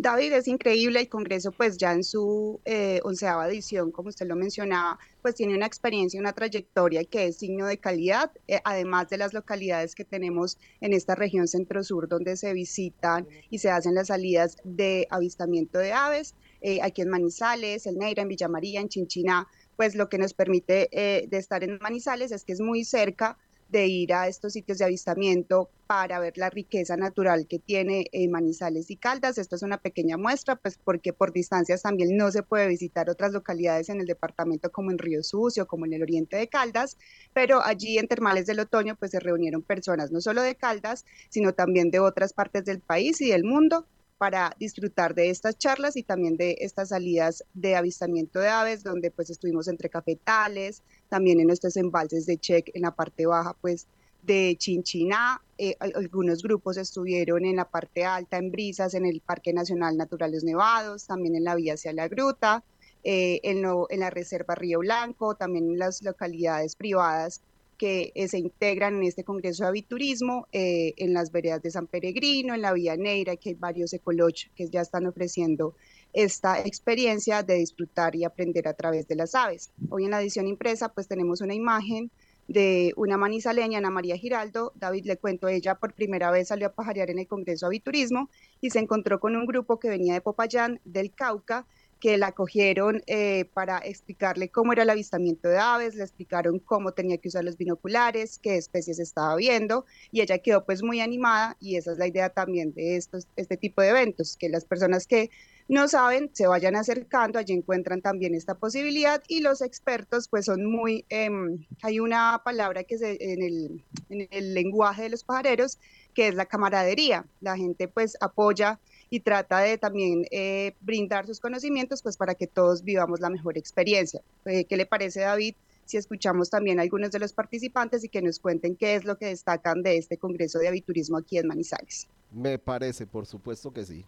David, 0.00 0.32
es 0.32 0.46
increíble, 0.46 1.00
el 1.00 1.08
Congreso 1.08 1.50
pues 1.50 1.76
ya 1.76 1.92
en 1.92 2.04
su 2.04 2.60
eh, 2.64 3.00
onceava 3.02 3.48
edición, 3.48 3.90
como 3.90 4.10
usted 4.10 4.28
lo 4.28 4.36
mencionaba, 4.36 4.96
pues 5.20 5.34
tiene 5.34 5.56
una 5.56 5.66
experiencia, 5.66 6.20
una 6.20 6.32
trayectoria 6.32 7.04
que 7.04 7.26
es 7.26 7.36
signo 7.36 7.66
de 7.66 7.78
calidad, 7.78 8.30
eh, 8.46 8.60
además 8.64 9.08
de 9.08 9.18
las 9.18 9.34
localidades 9.34 9.96
que 9.96 10.04
tenemos 10.04 10.56
en 10.80 10.92
esta 10.92 11.16
región 11.16 11.48
centro-sur 11.48 12.08
donde 12.08 12.36
se 12.36 12.52
visitan 12.52 13.26
y 13.50 13.58
se 13.58 13.70
hacen 13.70 13.96
las 13.96 14.06
salidas 14.06 14.56
de 14.62 15.08
avistamiento 15.10 15.78
de 15.78 15.92
aves, 15.92 16.36
aquí 16.82 17.02
en 17.02 17.08
Manizales, 17.08 17.86
en 17.86 17.98
Neira, 17.98 18.22
en 18.22 18.28
Villa 18.28 18.48
María, 18.48 18.80
en 18.80 18.88
Chinchiná, 18.88 19.48
pues 19.78 19.94
lo 19.94 20.08
que 20.08 20.18
nos 20.18 20.34
permite 20.34 20.88
eh, 20.90 21.28
de 21.28 21.36
estar 21.36 21.62
en 21.62 21.78
Manizales 21.80 22.32
es 22.32 22.42
que 22.42 22.52
es 22.52 22.60
muy 22.60 22.84
cerca 22.84 23.38
de 23.68 23.86
ir 23.86 24.12
a 24.12 24.26
estos 24.26 24.54
sitios 24.54 24.78
de 24.78 24.86
avistamiento 24.86 25.70
para 25.86 26.18
ver 26.18 26.36
la 26.36 26.50
riqueza 26.50 26.96
natural 26.96 27.46
que 27.46 27.60
tiene 27.60 28.06
eh, 28.10 28.26
Manizales 28.28 28.90
y 28.90 28.96
Caldas. 28.96 29.38
Esto 29.38 29.54
es 29.54 29.62
una 29.62 29.78
pequeña 29.78 30.16
muestra, 30.16 30.56
pues 30.56 30.80
porque 30.82 31.12
por 31.12 31.32
distancias 31.32 31.82
también 31.82 32.16
no 32.16 32.32
se 32.32 32.42
puede 32.42 32.66
visitar 32.66 33.08
otras 33.08 33.30
localidades 33.30 33.88
en 33.88 34.00
el 34.00 34.06
departamento 34.06 34.72
como 34.72 34.90
en 34.90 34.98
Río 34.98 35.22
Sucio, 35.22 35.68
como 35.68 35.86
en 35.86 35.92
el 35.92 36.02
oriente 36.02 36.36
de 36.36 36.48
Caldas, 36.48 36.96
pero 37.32 37.62
allí 37.62 37.98
en 37.98 38.08
Termales 38.08 38.46
del 38.46 38.58
Otoño 38.58 38.96
pues 38.96 39.12
se 39.12 39.20
reunieron 39.20 39.62
personas 39.62 40.10
no 40.10 40.20
solo 40.20 40.42
de 40.42 40.56
Caldas, 40.56 41.04
sino 41.28 41.52
también 41.52 41.92
de 41.92 42.00
otras 42.00 42.32
partes 42.32 42.64
del 42.64 42.80
país 42.80 43.20
y 43.20 43.30
del 43.30 43.44
mundo 43.44 43.86
para 44.18 44.54
disfrutar 44.58 45.14
de 45.14 45.30
estas 45.30 45.56
charlas 45.56 45.96
y 45.96 46.02
también 46.02 46.36
de 46.36 46.56
estas 46.60 46.90
salidas 46.90 47.44
de 47.54 47.76
avistamiento 47.76 48.40
de 48.40 48.48
aves, 48.48 48.82
donde 48.82 49.10
pues 49.10 49.30
estuvimos 49.30 49.68
entre 49.68 49.88
cafetales, 49.88 50.82
también 51.08 51.40
en 51.40 51.46
nuestros 51.46 51.76
embalses 51.76 52.26
de 52.26 52.36
Check 52.36 52.70
en 52.74 52.82
la 52.82 52.90
parte 52.90 53.26
baja 53.26 53.56
pues 53.60 53.86
de 54.22 54.56
Chinchiná, 54.58 55.40
eh, 55.56 55.76
algunos 55.78 56.42
grupos 56.42 56.76
estuvieron 56.76 57.44
en 57.44 57.56
la 57.56 57.64
parte 57.64 58.04
alta, 58.04 58.36
en 58.36 58.50
Brisas, 58.50 58.94
en 58.94 59.06
el 59.06 59.20
Parque 59.20 59.52
Nacional 59.52 59.96
Naturales 59.96 60.44
Nevados, 60.44 61.06
también 61.06 61.36
en 61.36 61.44
la 61.44 61.54
vía 61.54 61.74
hacia 61.74 61.92
la 61.92 62.08
gruta, 62.08 62.64
eh, 63.04 63.40
en, 63.44 63.64
en 63.64 64.00
la 64.00 64.10
Reserva 64.10 64.56
Río 64.56 64.80
Blanco, 64.80 65.36
también 65.36 65.70
en 65.70 65.78
las 65.78 66.02
localidades 66.02 66.74
privadas 66.74 67.42
que 67.78 68.12
eh, 68.14 68.28
se 68.28 68.38
integran 68.38 68.96
en 68.96 69.04
este 69.04 69.24
Congreso 69.24 69.62
de 69.62 69.68
Aviturismo, 69.70 70.46
eh, 70.52 70.92
en 70.98 71.14
las 71.14 71.30
veredas 71.32 71.62
de 71.62 71.70
San 71.70 71.86
Peregrino, 71.86 72.54
en 72.54 72.62
la 72.62 72.72
Vía 72.72 72.96
Neira, 72.96 73.36
que 73.36 73.50
hay 73.50 73.54
varios 73.54 73.92
ecoloch 73.94 74.48
que 74.54 74.68
ya 74.68 74.82
están 74.82 75.06
ofreciendo 75.06 75.74
esta 76.12 76.60
experiencia 76.60 77.42
de 77.42 77.54
disfrutar 77.54 78.16
y 78.16 78.24
aprender 78.24 78.66
a 78.66 78.74
través 78.74 79.06
de 79.06 79.14
las 79.14 79.34
aves. 79.34 79.70
Hoy 79.88 80.04
en 80.04 80.10
la 80.10 80.20
edición 80.20 80.48
impresa 80.48 80.88
pues 80.88 81.06
tenemos 81.06 81.40
una 81.40 81.54
imagen 81.54 82.10
de 82.48 82.94
una 82.96 83.18
manizaleña, 83.18 83.78
Ana 83.78 83.90
María 83.90 84.16
Giraldo. 84.16 84.72
David, 84.74 85.04
le 85.04 85.18
cuento, 85.18 85.48
ella 85.48 85.76
por 85.76 85.92
primera 85.92 86.30
vez 86.30 86.48
salió 86.48 86.66
a 86.66 86.72
pajarear 86.72 87.10
en 87.10 87.20
el 87.20 87.28
Congreso 87.28 87.66
de 87.66 87.68
Aviturismo 87.68 88.30
y 88.60 88.70
se 88.70 88.80
encontró 88.80 89.20
con 89.20 89.36
un 89.36 89.46
grupo 89.46 89.78
que 89.78 89.90
venía 89.90 90.14
de 90.14 90.22
Popayán, 90.22 90.80
del 90.84 91.12
Cauca, 91.12 91.66
que 92.00 92.16
la 92.18 92.32
cogieron 92.32 93.02
eh, 93.06 93.46
para 93.54 93.78
explicarle 93.78 94.48
cómo 94.48 94.72
era 94.72 94.82
el 94.82 94.90
avistamiento 94.90 95.48
de 95.48 95.58
aves, 95.58 95.94
le 95.94 96.04
explicaron 96.04 96.58
cómo 96.58 96.92
tenía 96.92 97.18
que 97.18 97.28
usar 97.28 97.44
los 97.44 97.56
binoculares, 97.56 98.38
qué 98.38 98.56
especies 98.56 98.98
estaba 98.98 99.34
viendo 99.36 99.84
y 100.12 100.20
ella 100.20 100.38
quedó 100.38 100.64
pues 100.64 100.82
muy 100.82 101.00
animada 101.00 101.56
y 101.60 101.76
esa 101.76 101.92
es 101.92 101.98
la 101.98 102.06
idea 102.06 102.30
también 102.30 102.72
de 102.74 102.96
estos, 102.96 103.26
este 103.36 103.56
tipo 103.56 103.82
de 103.82 103.88
eventos, 103.88 104.36
que 104.36 104.48
las 104.48 104.64
personas 104.64 105.06
que 105.06 105.30
no 105.68 105.86
saben 105.86 106.30
se 106.32 106.46
vayan 106.46 106.76
acercando, 106.76 107.38
allí 107.38 107.52
encuentran 107.52 108.00
también 108.00 108.34
esta 108.34 108.54
posibilidad 108.54 109.22
y 109.28 109.40
los 109.40 109.60
expertos 109.60 110.28
pues 110.28 110.46
son 110.46 110.64
muy, 110.64 111.04
em, 111.10 111.66
hay 111.82 112.00
una 112.00 112.40
palabra 112.44 112.84
que 112.84 112.94
es 112.94 113.02
en 113.02 113.42
el, 113.42 113.84
en 114.08 114.28
el 114.30 114.54
lenguaje 114.54 115.02
de 115.02 115.08
los 115.10 115.24
pajareros 115.24 115.78
que 116.14 116.28
es 116.28 116.34
la 116.34 116.46
camaradería, 116.46 117.26
la 117.40 117.56
gente 117.56 117.86
pues 117.86 118.16
apoya 118.20 118.80
y 119.10 119.20
trata 119.20 119.60
de 119.60 119.78
también 119.78 120.26
eh, 120.30 120.74
brindar 120.80 121.26
sus 121.26 121.40
conocimientos 121.40 122.02
pues 122.02 122.16
para 122.16 122.34
que 122.34 122.46
todos 122.46 122.82
vivamos 122.82 123.20
la 123.20 123.30
mejor 123.30 123.56
experiencia. 123.56 124.20
Eh, 124.44 124.64
¿Qué 124.64 124.76
le 124.76 124.86
parece 124.86 125.20
David? 125.20 125.54
Si 125.84 125.96
escuchamos 125.96 126.50
también 126.50 126.78
a 126.78 126.82
algunos 126.82 127.10
de 127.10 127.18
los 127.18 127.32
participantes 127.32 128.04
y 128.04 128.08
que 128.08 128.20
nos 128.20 128.38
cuenten 128.38 128.76
qué 128.76 128.94
es 128.94 129.04
lo 129.04 129.16
que 129.16 129.26
destacan 129.26 129.82
de 129.82 129.96
este 129.96 130.18
Congreso 130.18 130.58
de 130.58 130.68
Aviturismo 130.68 131.16
aquí 131.16 131.38
en 131.38 131.46
Manizales. 131.46 132.08
Me 132.30 132.58
parece, 132.58 133.06
por 133.06 133.24
supuesto 133.24 133.72
que 133.72 133.84
sí. 133.84 134.04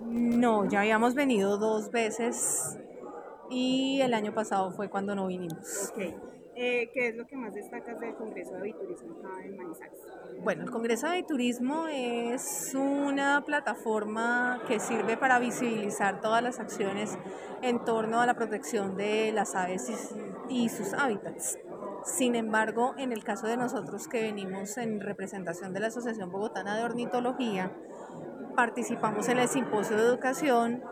No, 0.00 0.68
ya 0.68 0.80
habíamos 0.80 1.14
venido 1.14 1.56
dos 1.56 1.92
veces 1.92 2.76
y 3.48 4.00
el 4.00 4.12
año 4.12 4.34
pasado 4.34 4.72
fue 4.72 4.90
cuando 4.90 5.14
no 5.14 5.28
vinimos. 5.28 5.92
Ok. 5.92 6.14
Eh, 6.56 6.90
¿Qué 6.94 7.08
es 7.08 7.16
lo 7.16 7.26
que 7.26 7.36
más 7.36 7.52
destacas 7.52 7.98
del 7.98 8.14
Congreso 8.14 8.52
de 8.52 8.60
Aviturismo 8.60 9.16
acá 9.18 9.44
en 9.44 9.56
Manizales? 9.56 9.98
Bueno, 10.42 10.62
el 10.62 10.70
Congreso 10.70 11.08
de 11.08 11.22
Turismo 11.24 11.88
es 11.88 12.74
una 12.74 13.42
plataforma 13.44 14.62
que 14.68 14.78
sirve 14.78 15.16
para 15.16 15.40
visibilizar 15.40 16.20
todas 16.20 16.42
las 16.42 16.60
acciones 16.60 17.18
en 17.62 17.84
torno 17.84 18.20
a 18.20 18.26
la 18.26 18.34
protección 18.34 18.96
de 18.96 19.32
las 19.32 19.56
aves 19.56 19.90
y, 20.48 20.64
y 20.64 20.68
sus 20.68 20.92
hábitats. 20.92 21.58
Sin 22.04 22.36
embargo, 22.36 22.94
en 22.98 23.12
el 23.12 23.24
caso 23.24 23.48
de 23.48 23.56
nosotros 23.56 24.06
que 24.06 24.22
venimos 24.22 24.78
en 24.78 25.00
representación 25.00 25.72
de 25.72 25.80
la 25.80 25.86
Asociación 25.88 26.30
Bogotana 26.30 26.76
de 26.76 26.84
Ornitología, 26.84 27.72
participamos 28.54 29.28
en 29.28 29.38
el 29.38 29.48
simposio 29.48 29.96
de 29.96 30.02
educación 30.04 30.84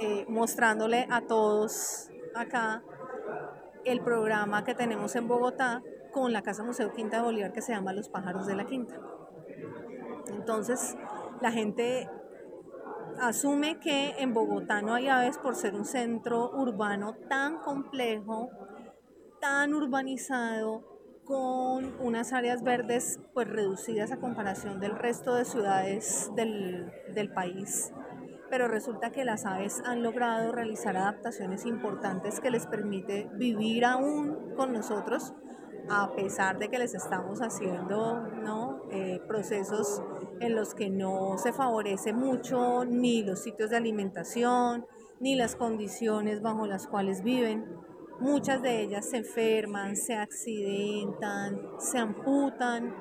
eh, 0.00 0.24
mostrándole 0.28 1.06
a 1.10 1.22
todos 1.22 2.08
acá 2.34 2.82
el 3.88 4.00
programa 4.00 4.64
que 4.64 4.74
tenemos 4.74 5.16
en 5.16 5.28
Bogotá 5.28 5.82
con 6.12 6.32
la 6.32 6.42
Casa 6.42 6.62
Museo 6.62 6.92
Quinta 6.92 7.18
de 7.18 7.22
Bolívar 7.22 7.52
que 7.52 7.62
se 7.62 7.72
llama 7.72 7.92
Los 7.92 8.08
pájaros 8.08 8.46
de 8.46 8.54
la 8.54 8.66
Quinta. 8.66 9.00
Entonces, 10.28 10.96
la 11.40 11.50
gente 11.50 12.08
asume 13.20 13.78
que 13.80 14.14
en 14.18 14.34
Bogotá 14.34 14.82
no 14.82 14.94
hay 14.94 15.08
aves 15.08 15.38
por 15.38 15.56
ser 15.56 15.74
un 15.74 15.84
centro 15.84 16.50
urbano 16.50 17.14
tan 17.28 17.58
complejo, 17.58 18.50
tan 19.40 19.74
urbanizado, 19.74 20.98
con 21.24 21.94
unas 22.00 22.32
áreas 22.32 22.62
verdes 22.62 23.20
pues 23.34 23.46
reducidas 23.46 24.12
a 24.12 24.16
comparación 24.16 24.80
del 24.80 24.96
resto 24.96 25.34
de 25.34 25.44
ciudades 25.44 26.30
del, 26.34 26.90
del 27.14 27.30
país 27.30 27.92
pero 28.50 28.68
resulta 28.68 29.10
que 29.10 29.24
las 29.24 29.46
aves 29.46 29.82
han 29.84 30.02
logrado 30.02 30.52
realizar 30.52 30.96
adaptaciones 30.96 31.66
importantes 31.66 32.40
que 32.40 32.50
les 32.50 32.66
permite 32.66 33.28
vivir 33.34 33.84
aún 33.84 34.54
con 34.56 34.72
nosotros 34.72 35.34
a 35.90 36.12
pesar 36.14 36.58
de 36.58 36.68
que 36.68 36.78
les 36.78 36.94
estamos 36.94 37.40
haciendo 37.40 38.20
¿no? 38.42 38.82
Eh, 38.90 39.20
procesos 39.26 40.02
en 40.40 40.54
los 40.54 40.74
que 40.74 40.90
no 40.90 41.38
se 41.38 41.52
favorece 41.52 42.12
mucho 42.12 42.84
ni 42.84 43.22
los 43.22 43.42
sitios 43.42 43.70
de 43.70 43.78
alimentación, 43.78 44.86
ni 45.20 45.34
las 45.34 45.56
condiciones 45.56 46.42
bajo 46.42 46.66
las 46.66 46.86
cuales 46.86 47.22
viven. 47.22 47.64
Muchas 48.20 48.62
de 48.62 48.82
ellas 48.82 49.08
se 49.08 49.18
enferman, 49.18 49.96
se 49.96 50.16
accidentan, 50.16 51.60
se 51.78 51.98
amputan 51.98 52.94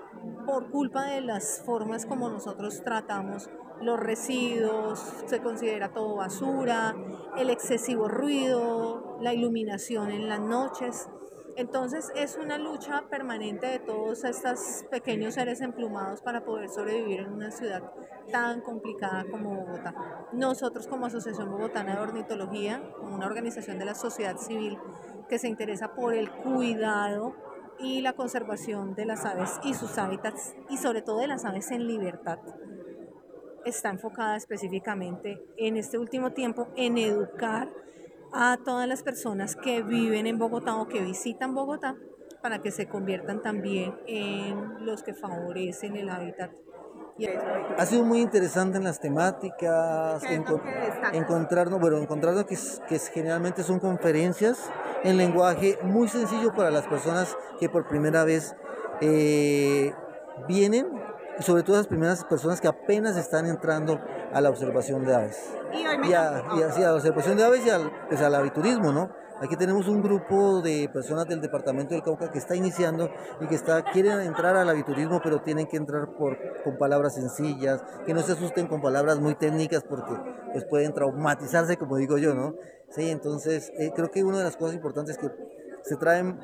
por 0.45 0.69
culpa 0.69 1.05
de 1.05 1.21
las 1.21 1.61
formas 1.65 2.05
como 2.05 2.29
nosotros 2.29 2.81
tratamos 2.83 3.49
los 3.81 3.99
residuos, 3.99 4.99
se 5.27 5.41
considera 5.41 5.93
todo 5.93 6.15
basura, 6.15 6.95
el 7.37 7.49
excesivo 7.49 8.07
ruido, 8.07 9.17
la 9.21 9.33
iluminación 9.33 10.11
en 10.11 10.27
las 10.27 10.39
noches. 10.39 11.09
Entonces 11.55 12.11
es 12.15 12.37
una 12.37 12.59
lucha 12.59 13.05
permanente 13.09 13.65
de 13.65 13.79
todos 13.79 14.23
estos 14.23 14.85
pequeños 14.91 15.33
seres 15.33 15.61
emplumados 15.61 16.21
para 16.21 16.45
poder 16.45 16.69
sobrevivir 16.69 17.21
en 17.21 17.33
una 17.33 17.49
ciudad 17.49 17.81
tan 18.31 18.61
complicada 18.61 19.25
como 19.29 19.55
Bogotá. 19.55 19.95
Nosotros 20.33 20.87
como 20.87 21.07
Asociación 21.07 21.49
Bogotana 21.49 21.95
de 21.95 22.01
Ornitología, 22.01 22.83
como 22.99 23.15
una 23.15 23.25
organización 23.25 23.79
de 23.79 23.85
la 23.85 23.95
sociedad 23.95 24.37
civil 24.37 24.77
que 25.27 25.39
se 25.39 25.47
interesa 25.47 25.95
por 25.95 26.13
el 26.13 26.29
cuidado 26.29 27.35
y 27.79 28.01
la 28.01 28.13
conservación 28.13 28.95
de 28.95 29.05
las 29.05 29.25
aves 29.25 29.59
y 29.63 29.73
sus 29.73 29.97
hábitats 29.97 30.55
y 30.69 30.77
sobre 30.77 31.01
todo 31.01 31.19
de 31.19 31.27
las 31.27 31.45
aves 31.45 31.71
en 31.71 31.87
libertad, 31.87 32.39
está 33.65 33.89
enfocada 33.89 34.35
específicamente 34.35 35.43
en 35.57 35.77
este 35.77 35.97
último 35.97 36.31
tiempo 36.31 36.69
en 36.75 36.97
educar 36.97 37.69
a 38.33 38.57
todas 38.63 38.87
las 38.87 39.03
personas 39.03 39.55
que 39.55 39.81
viven 39.81 40.27
en 40.27 40.37
Bogotá 40.37 40.75
o 40.75 40.87
que 40.87 41.01
visitan 41.01 41.53
Bogotá 41.53 41.95
para 42.41 42.61
que 42.61 42.71
se 42.71 42.87
conviertan 42.87 43.41
también 43.41 43.95
en 44.05 44.85
los 44.85 45.03
que 45.03 45.13
favorecen 45.13 45.95
el 45.95 46.09
hábitat. 46.09 46.51
Ha 47.77 47.85
sido 47.85 48.03
muy 48.03 48.19
interesante 48.21 48.77
en 48.77 48.83
las 48.83 48.99
temáticas, 48.99 50.21
encontrarnos, 51.13 51.79
bueno, 51.79 51.97
encontrarnos 51.97 52.45
que, 52.45 52.55
que 52.87 52.99
generalmente 52.99 53.63
son 53.63 53.79
conferencias 53.79 54.69
en 55.07 55.15
lenguaje 55.15 55.79
muy 55.83 56.09
sencillo 56.09 56.53
para 56.53 56.69
las 56.69 56.85
personas 56.85 57.37
que 57.61 57.69
por 57.69 57.87
primera 57.87 58.25
vez 58.25 58.55
eh, 58.99 59.93
vienen 60.49 60.85
y 61.39 61.43
sobre 61.43 61.63
todo 61.63 61.77
las 61.77 61.87
primeras 61.87 62.25
personas 62.25 62.59
que 62.59 62.67
apenas 62.67 63.15
están 63.15 63.45
entrando 63.45 63.99
a 64.33 64.41
la 64.41 64.49
observación 64.49 65.05
de 65.05 65.15
aves. 65.15 65.37
Y, 65.73 66.13
a, 66.13 66.41
la 66.79 66.93
observación 66.93 67.37
de 67.37 67.45
aves 67.45 67.65
y 67.65 67.69
al, 67.69 67.89
pues, 68.09 68.21
al 68.21 68.35
aviturismo, 68.35 68.91
¿no? 68.91 69.09
Aquí 69.39 69.55
tenemos 69.55 69.87
un 69.87 70.01
grupo 70.01 70.61
de 70.61 70.89
personas 70.91 71.25
del 71.27 71.39
departamento 71.41 71.93
del 71.93 72.03
Cauca 72.03 72.31
que 72.31 72.39
está 72.39 72.55
iniciando 72.55 73.09
y 73.39 73.45
que 73.45 73.55
está, 73.55 73.83
quieren 73.83 74.19
entrar 74.21 74.57
al 74.57 74.67
aviturismo, 74.67 75.21
pero 75.23 75.41
tienen 75.41 75.67
que 75.67 75.77
entrar 75.77 76.07
por, 76.17 76.37
con 76.63 76.77
palabras 76.77 77.13
sencillas, 77.13 77.81
que 78.05 78.13
no 78.15 78.21
se 78.21 78.33
asusten 78.33 78.67
con 78.67 78.81
palabras 78.81 79.19
muy 79.19 79.35
técnicas 79.35 79.83
porque 79.87 80.13
pues 80.51 80.65
pueden 80.65 80.91
traumatizarse, 80.93 81.77
como 81.77 81.97
digo 81.97 82.17
yo, 82.17 82.33
¿no? 82.33 82.55
Sí, 82.89 83.09
entonces 83.09 83.71
eh, 83.77 83.91
creo 83.95 84.09
que 84.09 84.23
una 84.23 84.37
de 84.39 84.43
las 84.43 84.57
cosas 84.57 84.75
importantes 84.75 85.17
es 85.17 85.21
que 85.21 85.29
se 85.83 85.95
traen 85.97 86.39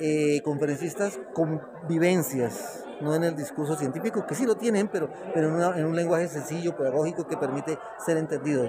eh, 0.00 0.40
conferencistas 0.42 1.20
con 1.34 1.60
vivencias, 1.88 2.84
no 3.00 3.14
en 3.14 3.24
el 3.24 3.36
discurso 3.36 3.76
científico, 3.76 4.26
que 4.26 4.34
sí 4.34 4.46
lo 4.46 4.56
tienen, 4.56 4.88
pero, 4.88 5.10
pero 5.34 5.74
en, 5.74 5.84
un 5.84 5.96
lenguaje 5.96 6.28
sencillo, 6.28 6.76
pedagógico, 6.76 7.26
que 7.26 7.36
permite 7.36 7.78
ser 8.04 8.16
entendido. 8.16 8.68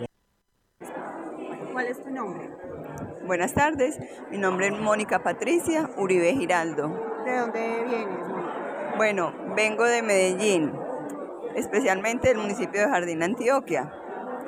¿Cuál 1.72 1.88
es 1.88 2.04
tu 2.04 2.10
nombre? 2.10 2.50
Buenas 3.26 3.54
tardes, 3.54 3.98
mi 4.32 4.38
nombre 4.38 4.68
es 4.68 4.74
Mónica 4.74 5.24
Patricia 5.24 5.90
Uribe 5.98 6.34
Giraldo. 6.34 6.90
¿De 7.26 7.38
dónde 7.40 7.84
vienes? 7.86 8.18
Bueno, 8.98 9.34
vengo 9.56 9.86
de 9.86 10.02
Medellín, 10.02 10.74
especialmente 11.56 12.28
del 12.28 12.38
municipio 12.38 12.82
de 12.82 12.90
Jardín, 12.90 13.24
Antioquia. 13.24 14.03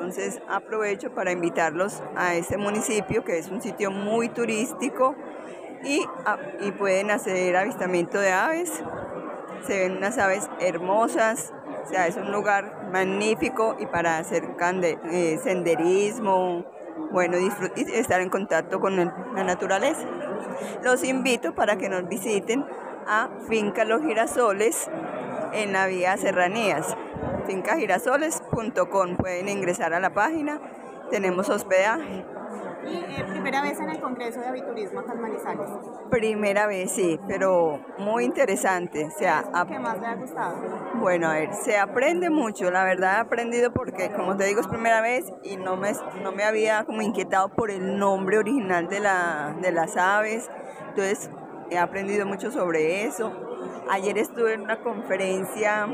Entonces 0.06 0.40
aprovecho 0.48 1.16
para 1.16 1.32
invitarlos 1.32 2.04
a 2.16 2.36
este 2.36 2.58
municipio 2.58 3.24
que 3.24 3.40
es 3.40 3.50
un 3.50 3.60
sitio 3.60 3.90
muy 3.90 4.30
turístico 4.30 5.16
y, 5.84 6.06
y 6.62 6.72
pueden 6.74 7.10
hacer 7.10 7.56
avistamiento 7.56 8.20
de 8.20 8.32
aves, 8.32 8.84
se 9.66 9.80
ven 9.80 9.98
unas 9.98 10.20
aves 10.20 10.48
hermosas, 10.60 11.52
o 11.84 11.90
sea, 11.90 12.06
es 12.06 12.18
un 12.18 12.32
lugar 12.32 12.88
magnífico 12.92 13.78
y 13.80 13.88
para 13.88 14.20
hacer 14.20 14.44
eh, 14.84 15.40
senderismo, 15.42 16.66
bueno, 17.12 17.38
y 17.40 17.50
estar 17.92 18.22
en 18.22 18.30
contacto 18.30 18.80
con 18.80 18.98
la 18.98 19.44
naturaleza. 19.44 20.06
Los 20.84 21.04
invito 21.04 21.56
para 21.56 21.78
que 21.78 21.90
nos 21.90 22.08
visiten 22.08 22.64
a 23.08 23.30
Finca 23.50 23.86
Los 23.86 24.04
Girasoles 24.04 24.88
en 25.54 25.74
la 25.74 25.88
vía 25.88 26.16
Serranías, 26.18 26.96
fincagirasoles.com. 28.56 29.18
Pueden 29.18 29.50
ingresar 29.50 29.94
a 29.94 30.00
la 30.00 30.14
página, 30.14 30.60
tenemos 31.10 31.50
hospedaje 31.50 32.26
¿Y 32.88 32.98
eh, 32.98 33.26
primera 33.28 33.62
vez 33.62 33.80
en 33.80 33.90
el 33.90 34.00
Congreso 34.00 34.40
de 34.40 34.48
Aviturismo 34.48 35.00
acá 35.00 35.14
en 35.14 35.22
Manizales? 35.22 35.68
Primera 36.12 36.68
vez, 36.68 36.92
sí, 36.92 37.20
pero 37.28 37.80
muy 37.98 38.26
interesante. 38.26 39.06
O 39.06 39.10
sea, 39.10 39.44
¿Qué 39.68 39.80
más 39.80 40.00
le 40.00 40.06
ha 40.06 40.16
gustado? 40.16 40.56
Bueno, 40.96 41.28
a 41.28 41.34
ver, 41.34 41.54
se 41.54 41.78
aprende 41.78 42.30
mucho. 42.30 42.70
La 42.70 42.84
verdad 42.84 43.18
he 43.18 43.22
aprendido 43.22 43.72
porque, 43.74 44.12
como 44.12 44.38
te 44.38 44.46
digo, 44.46 44.62
es 44.62 44.68
primera 44.68 45.02
vez 45.02 45.32
y 45.42 45.58
no 45.58 45.78
me, 45.78 45.94
no 46.22 46.32
me 46.32 46.44
había 46.44 46.84
como 46.86 47.02
inquietado 47.02 47.50
por 47.50 47.72
el 47.72 47.98
nombre 47.98 48.38
original 48.38 48.88
de, 48.88 49.00
la, 49.00 49.56
de 49.60 49.72
las 49.72 49.98
aves. 49.98 50.50
Entonces, 50.90 51.32
he 51.72 51.80
aprendido 51.80 52.28
mucho 52.28 52.52
sobre 52.52 53.06
eso. 53.06 53.32
Ayer 53.90 54.18
estuve 54.20 54.54
en 54.54 54.62
una 54.62 54.82
conferencia 54.82 55.88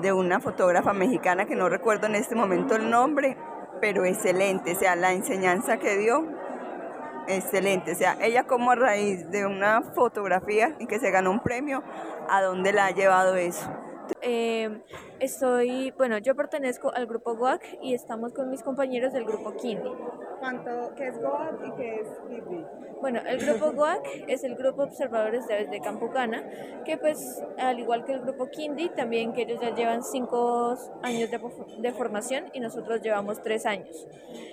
de 0.00 0.12
una 0.12 0.40
fotógrafa 0.40 0.92
mexicana 0.92 1.46
que 1.46 1.56
no 1.56 1.68
recuerdo 1.68 2.06
en 2.06 2.14
este 2.14 2.34
momento 2.34 2.76
el 2.76 2.90
nombre, 2.90 3.36
pero 3.80 4.04
excelente, 4.04 4.72
o 4.72 4.78
sea, 4.78 4.96
la 4.96 5.12
enseñanza 5.12 5.78
que 5.78 5.96
dio, 5.96 6.26
excelente, 7.28 7.92
o 7.92 7.94
sea, 7.94 8.16
ella 8.20 8.44
como 8.46 8.70
a 8.70 8.74
raíz 8.74 9.30
de 9.30 9.46
una 9.46 9.82
fotografía 9.82 10.76
y 10.78 10.86
que 10.86 10.98
se 10.98 11.10
ganó 11.10 11.30
un 11.30 11.40
premio, 11.40 11.82
¿a 12.28 12.42
dónde 12.42 12.72
la 12.72 12.86
ha 12.86 12.90
llevado 12.90 13.36
eso? 13.36 13.70
Eh, 14.22 14.82
estoy, 15.20 15.92
bueno, 15.96 16.18
yo 16.18 16.34
pertenezco 16.34 16.92
al 16.92 17.06
grupo 17.06 17.32
WAC 17.32 17.78
y 17.82 17.94
estamos 17.94 18.32
con 18.32 18.50
mis 18.50 18.62
compañeros 18.62 19.12
del 19.12 19.24
grupo 19.24 19.54
Kindi. 19.56 19.90
¿Cuánto, 20.38 20.94
¿Qué 20.96 21.08
es 21.08 21.20
GOAC 21.20 21.66
y 21.66 21.70
qué 21.72 22.00
es 22.00 22.08
KINDI? 22.28 22.64
Bueno, 23.00 23.20
el 23.26 23.38
grupo 23.38 23.72
GOAC 23.72 24.06
es 24.28 24.44
el 24.44 24.54
grupo 24.54 24.82
Observadores 24.82 25.46
de 25.46 25.54
Aves 25.54 25.70
de 25.70 25.80
Campucana, 25.80 26.42
que 26.84 26.96
pues 26.96 27.42
al 27.58 27.78
igual 27.78 28.04
que 28.04 28.12
el 28.12 28.20
grupo 28.20 28.48
KINDI, 28.50 28.90
también 28.90 29.32
que 29.32 29.42
ellos 29.42 29.60
ya 29.60 29.74
llevan 29.74 30.02
cinco 30.02 30.76
años 31.02 31.30
de, 31.30 31.40
de 31.78 31.92
formación 31.92 32.46
y 32.52 32.60
nosotros 32.60 33.02
llevamos 33.02 33.42
tres 33.42 33.66
años. 33.66 34.06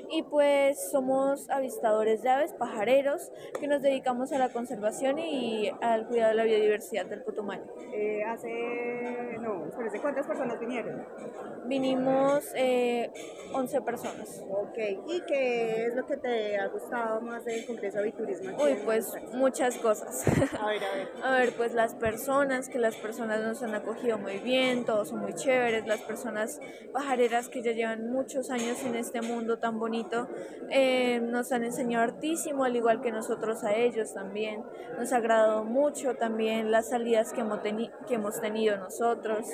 Y 0.09 0.23
pues 0.23 0.91
somos 0.91 1.49
avistadores 1.49 2.21
de 2.21 2.29
aves, 2.29 2.53
pajareros, 2.53 3.31
que 3.59 3.67
nos 3.67 3.81
dedicamos 3.81 4.31
a 4.31 4.37
la 4.37 4.49
conservación 4.49 5.19
y 5.19 5.71
al 5.81 6.07
cuidado 6.07 6.29
de 6.29 6.35
la 6.35 6.43
biodiversidad 6.43 7.05
del 7.05 7.23
Putumayo. 7.23 7.63
Eh, 7.93 8.23
hace, 8.23 9.37
no, 9.39 9.63
¿cuántas 10.01 10.27
personas 10.27 10.59
vinieron? 10.59 11.05
Vinimos 11.65 12.43
eh, 12.55 13.11
11 13.53 13.81
personas. 13.81 14.43
Ok, 14.49 14.77
¿y 15.07 15.21
qué 15.73 15.87
es 15.87 15.95
lo 15.95 16.05
que 16.05 16.17
te 16.17 16.57
ha 16.57 16.67
gustado 16.67 17.21
más 17.21 17.45
del 17.45 17.65
Congreso 17.65 17.97
de 17.97 18.03
Aviturismo? 18.03 18.57
Uy, 18.61 18.77
pues 18.83 19.13
muchas 19.33 19.77
cosas. 19.77 20.27
A 20.59 20.67
ver, 20.67 20.83
a 20.83 20.95
ver. 20.95 21.07
a 21.23 21.31
ver, 21.31 21.53
pues 21.55 21.73
las 21.73 21.95
personas, 21.95 22.69
que 22.69 22.79
las 22.79 22.95
personas 22.95 23.41
nos 23.41 23.63
han 23.63 23.75
acogido 23.75 24.17
muy 24.17 24.37
bien, 24.37 24.85
todos 24.85 25.09
son 25.09 25.21
muy 25.21 25.33
chéveres, 25.33 25.87
las 25.87 26.01
personas 26.01 26.59
pajareras 26.91 27.49
que 27.49 27.61
ya 27.61 27.71
llevan 27.71 28.11
muchos 28.11 28.49
años 28.49 28.83
en 28.83 28.95
este 28.95 29.21
mundo 29.21 29.57
tan 29.57 29.79
bonito, 29.79 30.27
eh, 30.69 31.19
nos 31.19 31.51
han 31.51 31.63
enseñado 31.63 32.03
hartísimo, 32.03 32.63
al 32.63 32.75
igual 32.75 33.01
que 33.01 33.11
nosotros 33.11 33.63
a 33.63 33.75
ellos 33.75 34.13
también. 34.13 34.63
Nos 34.97 35.11
ha 35.13 35.17
agradado 35.17 35.63
mucho 35.63 36.15
también 36.15 36.71
las 36.71 36.89
salidas 36.89 37.33
que 37.33 37.41
hemos, 37.41 37.59
que 37.61 38.15
hemos 38.15 38.39
tenido 38.39 38.77
nosotros. 38.77 39.47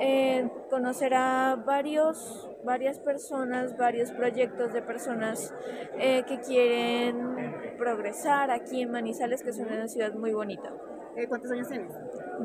Eh, 0.00 0.48
conocer 0.70 1.14
a 1.14 1.56
varios 1.64 2.48
varias 2.64 2.98
personas, 2.98 3.76
varios 3.76 4.10
proyectos 4.12 4.72
de 4.72 4.82
personas 4.82 5.54
eh, 5.98 6.24
que 6.26 6.40
quieren 6.40 7.76
progresar 7.78 8.50
aquí 8.50 8.82
en 8.82 8.90
Manizales, 8.90 9.42
que 9.42 9.50
es 9.50 9.58
una 9.58 9.88
ciudad 9.88 10.12
muy 10.14 10.32
bonita. 10.32 10.72
Eh, 11.16 11.26
¿Cuántos 11.28 11.50
años 11.50 11.68
tienes? 11.68 11.92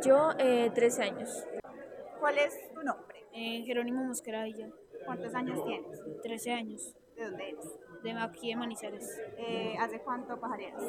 Yo, 0.03 0.31
eh, 0.37 0.69
13 0.73 1.03
años. 1.03 1.45
¿Cuál 2.19 2.37
es 2.37 2.73
tu 2.73 2.83
nombre? 2.83 3.25
Eh, 3.33 3.63
Jerónimo 3.65 4.03
Mosquera 4.03 4.43
Villa. 4.43 4.69
¿Cuántos 5.05 5.33
años 5.35 5.63
tienes? 5.63 6.01
13 6.21 6.51
años. 6.51 6.95
¿De 7.15 7.23
dónde 7.23 7.49
eres? 7.49 7.79
De 8.03 8.11
aquí 8.11 8.49
de 8.49 8.55
Manizales. 8.57 9.19
Eh, 9.37 9.75
¿Hace 9.79 9.99
cuánto 10.01 10.39
pajareas? 10.39 10.81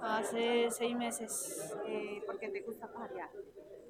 Hace 0.00 0.70
seis 0.70 0.96
meses. 0.96 1.74
¿Por 2.26 2.38
qué 2.38 2.50
te 2.50 2.60
gusta 2.60 2.92
pajarear? 2.92 3.30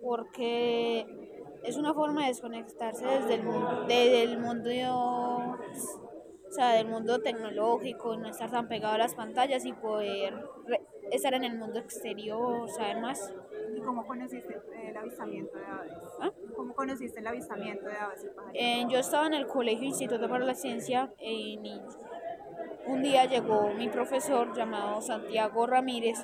Porque 0.01 1.42
es 1.65 1.77
una 1.77 1.95
forma 1.95 2.23
de 2.23 2.29
desconectarse 2.29 3.05
desde 3.05 3.35
el 3.35 3.45
mundo, 3.45 3.85
desde 3.87 4.23
el 4.23 4.39
mundo, 4.39 4.71
o 4.71 6.53
sea, 6.53 6.73
del 6.75 6.89
mundo 6.89 7.21
tecnológico, 7.21 8.17
no 8.17 8.29
estar 8.29 8.51
tan 8.51 8.69
pegado 8.69 8.95
a 8.95 8.99
las 8.99 9.15
pantallas 9.15 9.65
y 9.65 9.73
poder 9.73 10.35
estar 11.11 11.35
en 11.35 11.45
el 11.45 11.57
mundo 11.57 11.79
exterior, 11.79 12.69
saber 12.71 13.01
más. 13.01 13.33
¿Y 13.75 13.81
cómo 13.81 14.07
conociste 14.07 14.61
el 14.85 14.97
avistamiento 14.97 15.57
de 15.57 15.65
aves? 15.65 15.93
¿Ah? 16.21 16.31
¿Cómo 16.55 16.75
conociste 16.75 17.21
el 17.21 17.27
avistamiento 17.27 17.87
de 17.87 17.97
aves? 17.97 18.27
Eh, 18.55 18.85
yo 18.89 18.99
estaba 18.99 19.27
en 19.27 19.35
el 19.35 19.47
Colegio 19.47 19.87
Instituto 19.87 20.29
para 20.29 20.45
la 20.45 20.55
Ciencia 20.55 21.13
y 21.19 21.59
un 22.87 23.03
día 23.03 23.25
llegó 23.27 23.71
mi 23.75 23.89
profesor 23.89 24.55
llamado 24.55 25.01
Santiago 25.01 25.67
Ramírez 25.67 26.19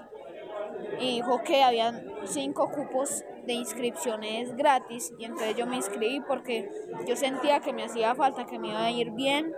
y 1.01 1.17
dijo 1.17 1.43
que 1.43 1.63
habían 1.63 2.05
cinco 2.25 2.71
cupos 2.71 3.25
de 3.49 3.55
inscripciones 3.55 4.55
gratis 4.57 5.15
y 5.19 5.25
entonces 5.25 5.57
yo 5.57 5.67
me 5.67 5.77
inscribí 5.77 6.21
porque 6.21 6.71
yo 7.07 7.17
sentía 7.17 7.61
que 7.61 7.73
me 7.73 7.83
hacía 7.83 8.15
falta, 8.15 8.45
que 8.45 8.59
me 8.59 8.69
iba 8.69 8.85
a 8.85 8.91
ir 8.91 9.11
bien 9.13 9.55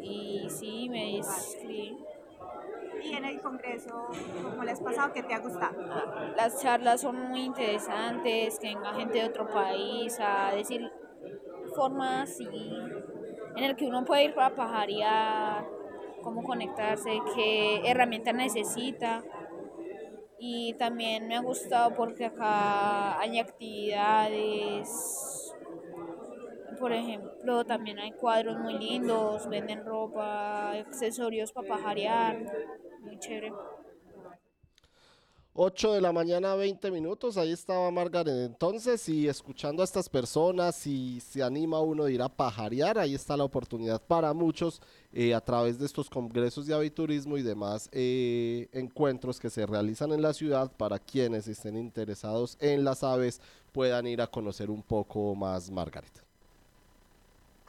y 0.00 0.46
sí, 0.48 0.88
me 0.88 1.10
inscribí. 1.10 1.98
¿Y 3.02 3.14
en 3.14 3.24
el 3.24 3.40
Congreso, 3.40 4.08
cómo 4.42 4.62
les 4.62 4.80
ha 4.80 4.84
pasado? 4.84 5.12
¿Qué 5.12 5.24
te 5.24 5.34
ha 5.34 5.40
gustado? 5.40 5.74
Las 6.36 6.62
charlas 6.62 7.00
son 7.00 7.16
muy 7.30 7.40
interesantes, 7.40 8.60
que 8.60 8.68
venga 8.68 8.94
gente 8.94 9.18
de 9.18 9.24
otro 9.24 9.48
país 9.48 10.16
a 10.20 10.52
decir 10.54 10.88
formas 11.74 12.40
y 12.40 12.46
en 13.56 13.64
el 13.64 13.74
que 13.74 13.86
uno 13.86 14.04
puede 14.04 14.26
ir 14.26 14.34
para 14.34 14.54
pajarear, 14.54 15.66
cómo 16.22 16.44
conectarse, 16.44 17.20
qué 17.34 17.82
herramienta 17.90 18.32
necesita 18.32 19.24
y 20.40 20.74
también 20.74 21.28
me 21.28 21.36
ha 21.36 21.40
gustado 21.42 21.94
porque 21.94 22.26
acá 22.26 23.18
hay 23.20 23.38
actividades, 23.38 25.54
por 26.78 26.92
ejemplo, 26.92 27.64
también 27.64 27.98
hay 28.00 28.12
cuadros 28.12 28.58
muy 28.58 28.76
lindos, 28.78 29.48
venden 29.48 29.84
ropa, 29.84 30.72
accesorios 30.72 31.52
para 31.52 31.68
pajarear, 31.68 32.44
muy 33.00 33.18
chévere. 33.18 33.54
8 35.52 35.94
de 35.94 36.00
la 36.00 36.12
mañana, 36.12 36.54
20 36.54 36.92
minutos, 36.92 37.36
ahí 37.36 37.50
estaba 37.50 37.90
Margaret 37.90 38.46
entonces 38.46 39.08
y 39.08 39.26
escuchando 39.26 39.82
a 39.82 39.84
estas 39.84 40.08
personas, 40.08 40.76
si 40.76 41.20
se 41.20 41.42
anima 41.42 41.80
uno 41.80 42.04
a 42.04 42.10
ir 42.10 42.22
a 42.22 42.28
pajarear, 42.28 42.98
ahí 42.98 43.16
está 43.16 43.36
la 43.36 43.42
oportunidad 43.42 44.00
para 44.00 44.32
muchos 44.32 44.80
eh, 45.12 45.34
a 45.34 45.40
través 45.40 45.76
de 45.76 45.86
estos 45.86 46.08
congresos 46.08 46.66
de 46.66 46.74
aviturismo 46.74 47.36
y 47.36 47.42
demás 47.42 47.88
eh, 47.90 48.68
encuentros 48.72 49.40
que 49.40 49.50
se 49.50 49.66
realizan 49.66 50.12
en 50.12 50.22
la 50.22 50.32
ciudad 50.34 50.70
para 50.76 51.00
quienes 51.00 51.48
estén 51.48 51.76
interesados 51.76 52.56
en 52.60 52.84
las 52.84 53.02
aves 53.02 53.40
puedan 53.72 54.06
ir 54.06 54.22
a 54.22 54.28
conocer 54.28 54.70
un 54.70 54.84
poco 54.84 55.34
más 55.34 55.68
Margaret. 55.68 56.29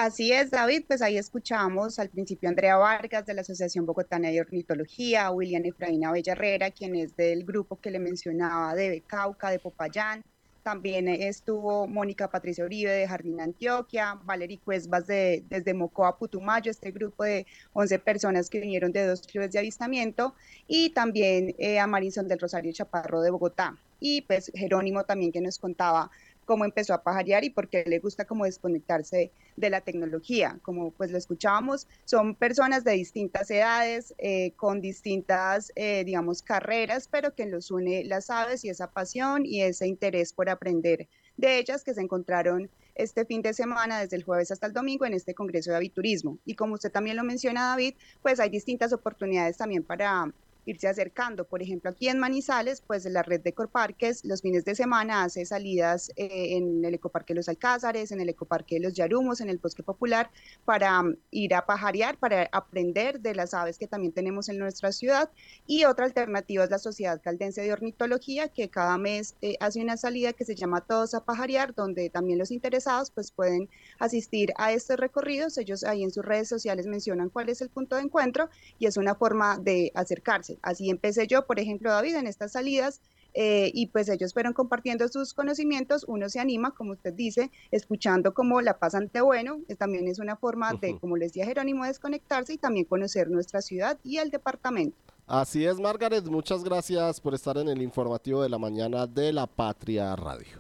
Así 0.04 0.32
es, 0.32 0.50
David, 0.50 0.86
pues 0.88 1.04
ahí 1.04 1.16
escuchamos 1.16 2.00
al 2.00 2.10
principio 2.10 2.50
a 2.50 2.54
Andrea 2.54 2.76
Vargas 2.76 3.24
de 3.24 3.36
la 3.36 3.42
Asociación 3.42 3.86
Bogotana 3.86 4.30
de 4.30 4.42
Ornitología, 4.42 5.28
a 5.28 5.32
William 5.32 5.64
Efraín 5.64 6.02
Bella 6.12 6.32
Herrera, 6.32 6.72
quien 6.72 6.96
es 6.96 7.16
del 7.16 7.46
grupo 7.46 7.80
que 7.80 7.92
le 7.92 8.00
mencionaba 8.00 8.74
de 8.74 9.04
Cauca, 9.06 9.52
de 9.52 9.60
Popayán. 9.60 10.24
También 10.64 11.08
estuvo 11.08 11.86
Mónica 11.86 12.32
Patricia 12.32 12.66
Uribe 12.66 12.90
de 12.90 13.08
Jardín 13.08 13.40
Antioquia, 13.42 14.20
Valery 14.24 14.58
Cuesbas 14.58 15.06
de, 15.06 15.44
desde 15.48 15.76
Mocoa, 15.76 16.18
Putumayo, 16.18 16.72
este 16.72 16.90
grupo 16.90 17.24
de 17.24 17.46
11 17.74 18.00
personas 18.00 18.50
que 18.50 18.60
vinieron 18.60 18.92
de 18.92 19.06
dos 19.06 19.22
clubes 19.22 19.52
de 19.52 19.60
avistamiento, 19.60 20.34
y 20.66 20.90
también 20.90 21.54
eh, 21.60 21.78
a 21.78 21.86
Marisol 21.86 22.28
del 22.28 22.40
Rosario 22.40 22.74
Chaparro 22.74 23.22
de 23.22 23.30
Bogotá. 23.30 23.78
Y 24.00 24.22
pues 24.22 24.52
Jerónimo 24.56 25.04
también 25.04 25.32
que 25.32 25.42
nos 25.42 25.60
contaba 25.60 26.10
cómo 26.46 26.66
empezó 26.66 26.94
a 26.94 27.04
pajarear 27.04 27.44
y 27.44 27.50
por 27.50 27.70
qué 27.70 27.84
le 27.86 28.00
gusta 28.00 28.26
como 28.26 28.46
desconectarse 28.46 29.32
de 29.56 29.70
la 29.70 29.82
tecnología. 29.82 30.60
Como 30.62 30.92
pues 30.92 31.12
lo 31.12 31.18
escuchábamos, 31.18 31.88
son 32.06 32.36
personas 32.36 32.84
de 32.84 32.94
distintas 32.94 33.50
edades, 33.52 34.14
eh, 34.18 34.52
con 34.56 34.82
distintas, 34.82 35.72
eh, 35.76 36.04
digamos, 36.04 36.42
carreras, 36.42 37.08
pero 37.08 37.36
que 37.36 37.46
los 37.46 37.72
une 37.72 38.04
las 38.04 38.30
aves 38.30 38.66
y 38.66 38.70
esa 38.70 38.92
pasión 38.92 39.46
y 39.46 39.62
ese 39.62 39.88
interés 39.88 40.34
por 40.34 40.50
aprender 40.50 41.08
de 41.38 41.58
ellas 41.58 41.84
que 41.84 41.94
se 41.94 42.02
encontraron 42.02 42.70
este 42.96 43.26
fin 43.26 43.42
de 43.42 43.54
semana, 43.54 44.00
desde 44.00 44.18
el 44.18 44.24
jueves 44.24 44.52
hasta 44.52 44.68
el 44.68 44.74
domingo, 44.74 45.06
en 45.06 45.14
este 45.14 45.34
Congreso 45.34 45.72
de 45.72 45.78
Aviturismo. 45.78 46.38
Y 46.46 46.56
como 46.56 46.76
usted 46.76 46.92
también 46.92 47.18
lo 47.18 47.24
menciona, 47.24 47.70
David, 47.70 47.96
pues 48.22 48.40
hay 48.40 48.50
distintas 48.50 48.94
oportunidades 48.94 49.58
también 49.58 49.84
para 49.84 50.32
irse 50.66 50.88
acercando. 50.88 51.46
Por 51.46 51.62
ejemplo, 51.62 51.90
aquí 51.90 52.08
en 52.08 52.20
Manizales, 52.20 52.82
pues 52.86 53.06
la 53.06 53.24
red 53.24 53.42
de 53.42 53.52
ecoparques 53.52 54.24
los 54.26 54.42
fines 54.42 54.66
de 54.66 54.76
semana 54.76 55.24
hace 55.24 55.46
salidas 55.46 56.12
eh, 56.16 56.58
en 56.58 56.84
el 56.86 56.94
ecoparque 56.94 57.34
de 57.34 57.40
los 57.40 57.50
Alcázares, 57.50 58.12
en 58.12 58.22
el 58.22 58.30
ecoparque 58.30 58.76
de 58.76 58.82
los 58.82 58.94
Yarumos, 58.94 59.42
en 59.42 59.50
el 59.50 59.58
Bosque 59.58 59.84
Popular, 59.84 60.30
para 60.66 61.02
mm, 61.02 61.18
ir 61.32 61.56
a 61.56 61.66
pajarear, 61.66 62.18
para 62.18 62.50
aprender 62.52 63.20
de 63.22 63.36
las 63.36 63.54
aves 63.54 63.78
que 63.78 63.88
también 63.88 64.14
tenemos 64.14 64.50
en 64.50 64.58
nuestra 64.58 64.92
ciudad. 64.92 65.30
Y 65.66 65.86
otra 65.86 66.06
alternativa 66.06 66.64
es 66.64 66.70
la 66.70 66.80
Sociedad 66.80 67.22
Caldense 67.22 67.62
de 67.62 67.74
Ornitología, 67.74 68.50
que 68.50 68.70
cada 68.70 68.98
mes 68.98 69.36
eh, 69.42 69.56
hace 69.60 69.82
una 69.82 69.98
salida 69.98 70.34
que 70.34 70.46
se 70.46 70.56
llama 70.56 70.82
Todos 70.82 71.14
a 71.14 71.24
Pajarear, 71.26 71.74
donde 71.74 72.10
también 72.10 72.40
los 72.40 72.52
interesados 72.52 73.12
pues 73.12 73.32
pueden 73.32 73.70
asistir 74.00 74.54
a 74.58 74.72
estos 74.72 74.98
recorridos. 74.98 75.58
Ellos 75.58 75.84
ahí 75.84 76.04
en 76.04 76.12
sus 76.12 76.26
redes 76.26 76.48
sociales 76.48 76.88
mencionan 76.88 77.30
cuál 77.30 77.50
es 77.50 77.62
el 77.62 77.70
punto 77.70 77.96
de 77.96 78.04
encuentro 78.04 78.50
y 78.80 78.86
es 78.86 78.98
una 78.98 79.16
forma 79.16 79.58
de 79.58 79.92
acercarse 79.96 80.51
Así 80.62 80.90
empecé 80.90 81.28
yo, 81.28 81.46
por 81.46 81.60
ejemplo, 81.60 81.92
David, 81.92 82.16
en 82.16 82.28
estas 82.28 82.54
salidas. 82.54 83.02
Eh, 83.34 83.72
y 83.74 83.88
pues 83.88 84.10
ellos 84.10 84.34
fueron 84.34 84.52
compartiendo 84.52 85.08
sus 85.08 85.34
conocimientos, 85.34 86.04
uno 86.06 86.28
se 86.28 86.42
anima, 86.42 86.72
como 86.72 86.92
usted 86.92 87.14
dice, 87.14 87.50
escuchando 87.72 88.34
cómo 88.34 88.60
la 88.60 88.78
pasan 88.78 89.10
de 89.14 89.22
bueno, 89.22 89.62
también 89.78 90.10
es 90.10 90.20
una 90.20 90.36
forma 90.36 90.74
de, 90.74 91.00
como 91.00 91.16
les 91.16 91.30
decía 91.30 91.46
Jerónimo, 91.46 91.86
desconectarse 91.86 92.54
y 92.54 92.58
también 92.58 92.86
conocer 92.86 93.30
nuestra 93.30 93.62
ciudad 93.62 93.98
y 94.04 94.18
el 94.18 94.32
departamento. 94.32 94.98
Así 95.28 95.66
es, 95.66 95.80
Margaret, 95.80 96.26
muchas 96.26 96.62
gracias 96.62 97.22
por 97.22 97.34
estar 97.34 97.58
en 97.58 97.70
el 97.70 97.82
informativo 97.82 98.44
de 98.44 98.50
la 98.50 98.58
mañana 98.58 99.08
de 99.08 99.32
la 99.32 99.48
Patria 99.48 100.14
Radio. 100.18 100.60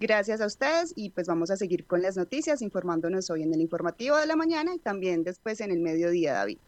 Gracias 0.00 0.40
a 0.40 0.46
ustedes 0.46 0.92
y 0.96 1.10
pues 1.10 1.26
vamos 1.26 1.50
a 1.50 1.56
seguir 1.56 1.86
con 1.86 2.02
las 2.02 2.16
noticias 2.16 2.62
informándonos 2.62 3.30
hoy 3.30 3.42
en 3.42 3.54
el 3.54 3.60
informativo 3.60 4.16
de 4.16 4.26
la 4.26 4.34
mañana 4.34 4.74
y 4.74 4.78
también 4.78 5.24
después 5.24 5.60
en 5.60 5.70
el 5.70 5.80
mediodía, 5.80 6.32
David. 6.32 6.58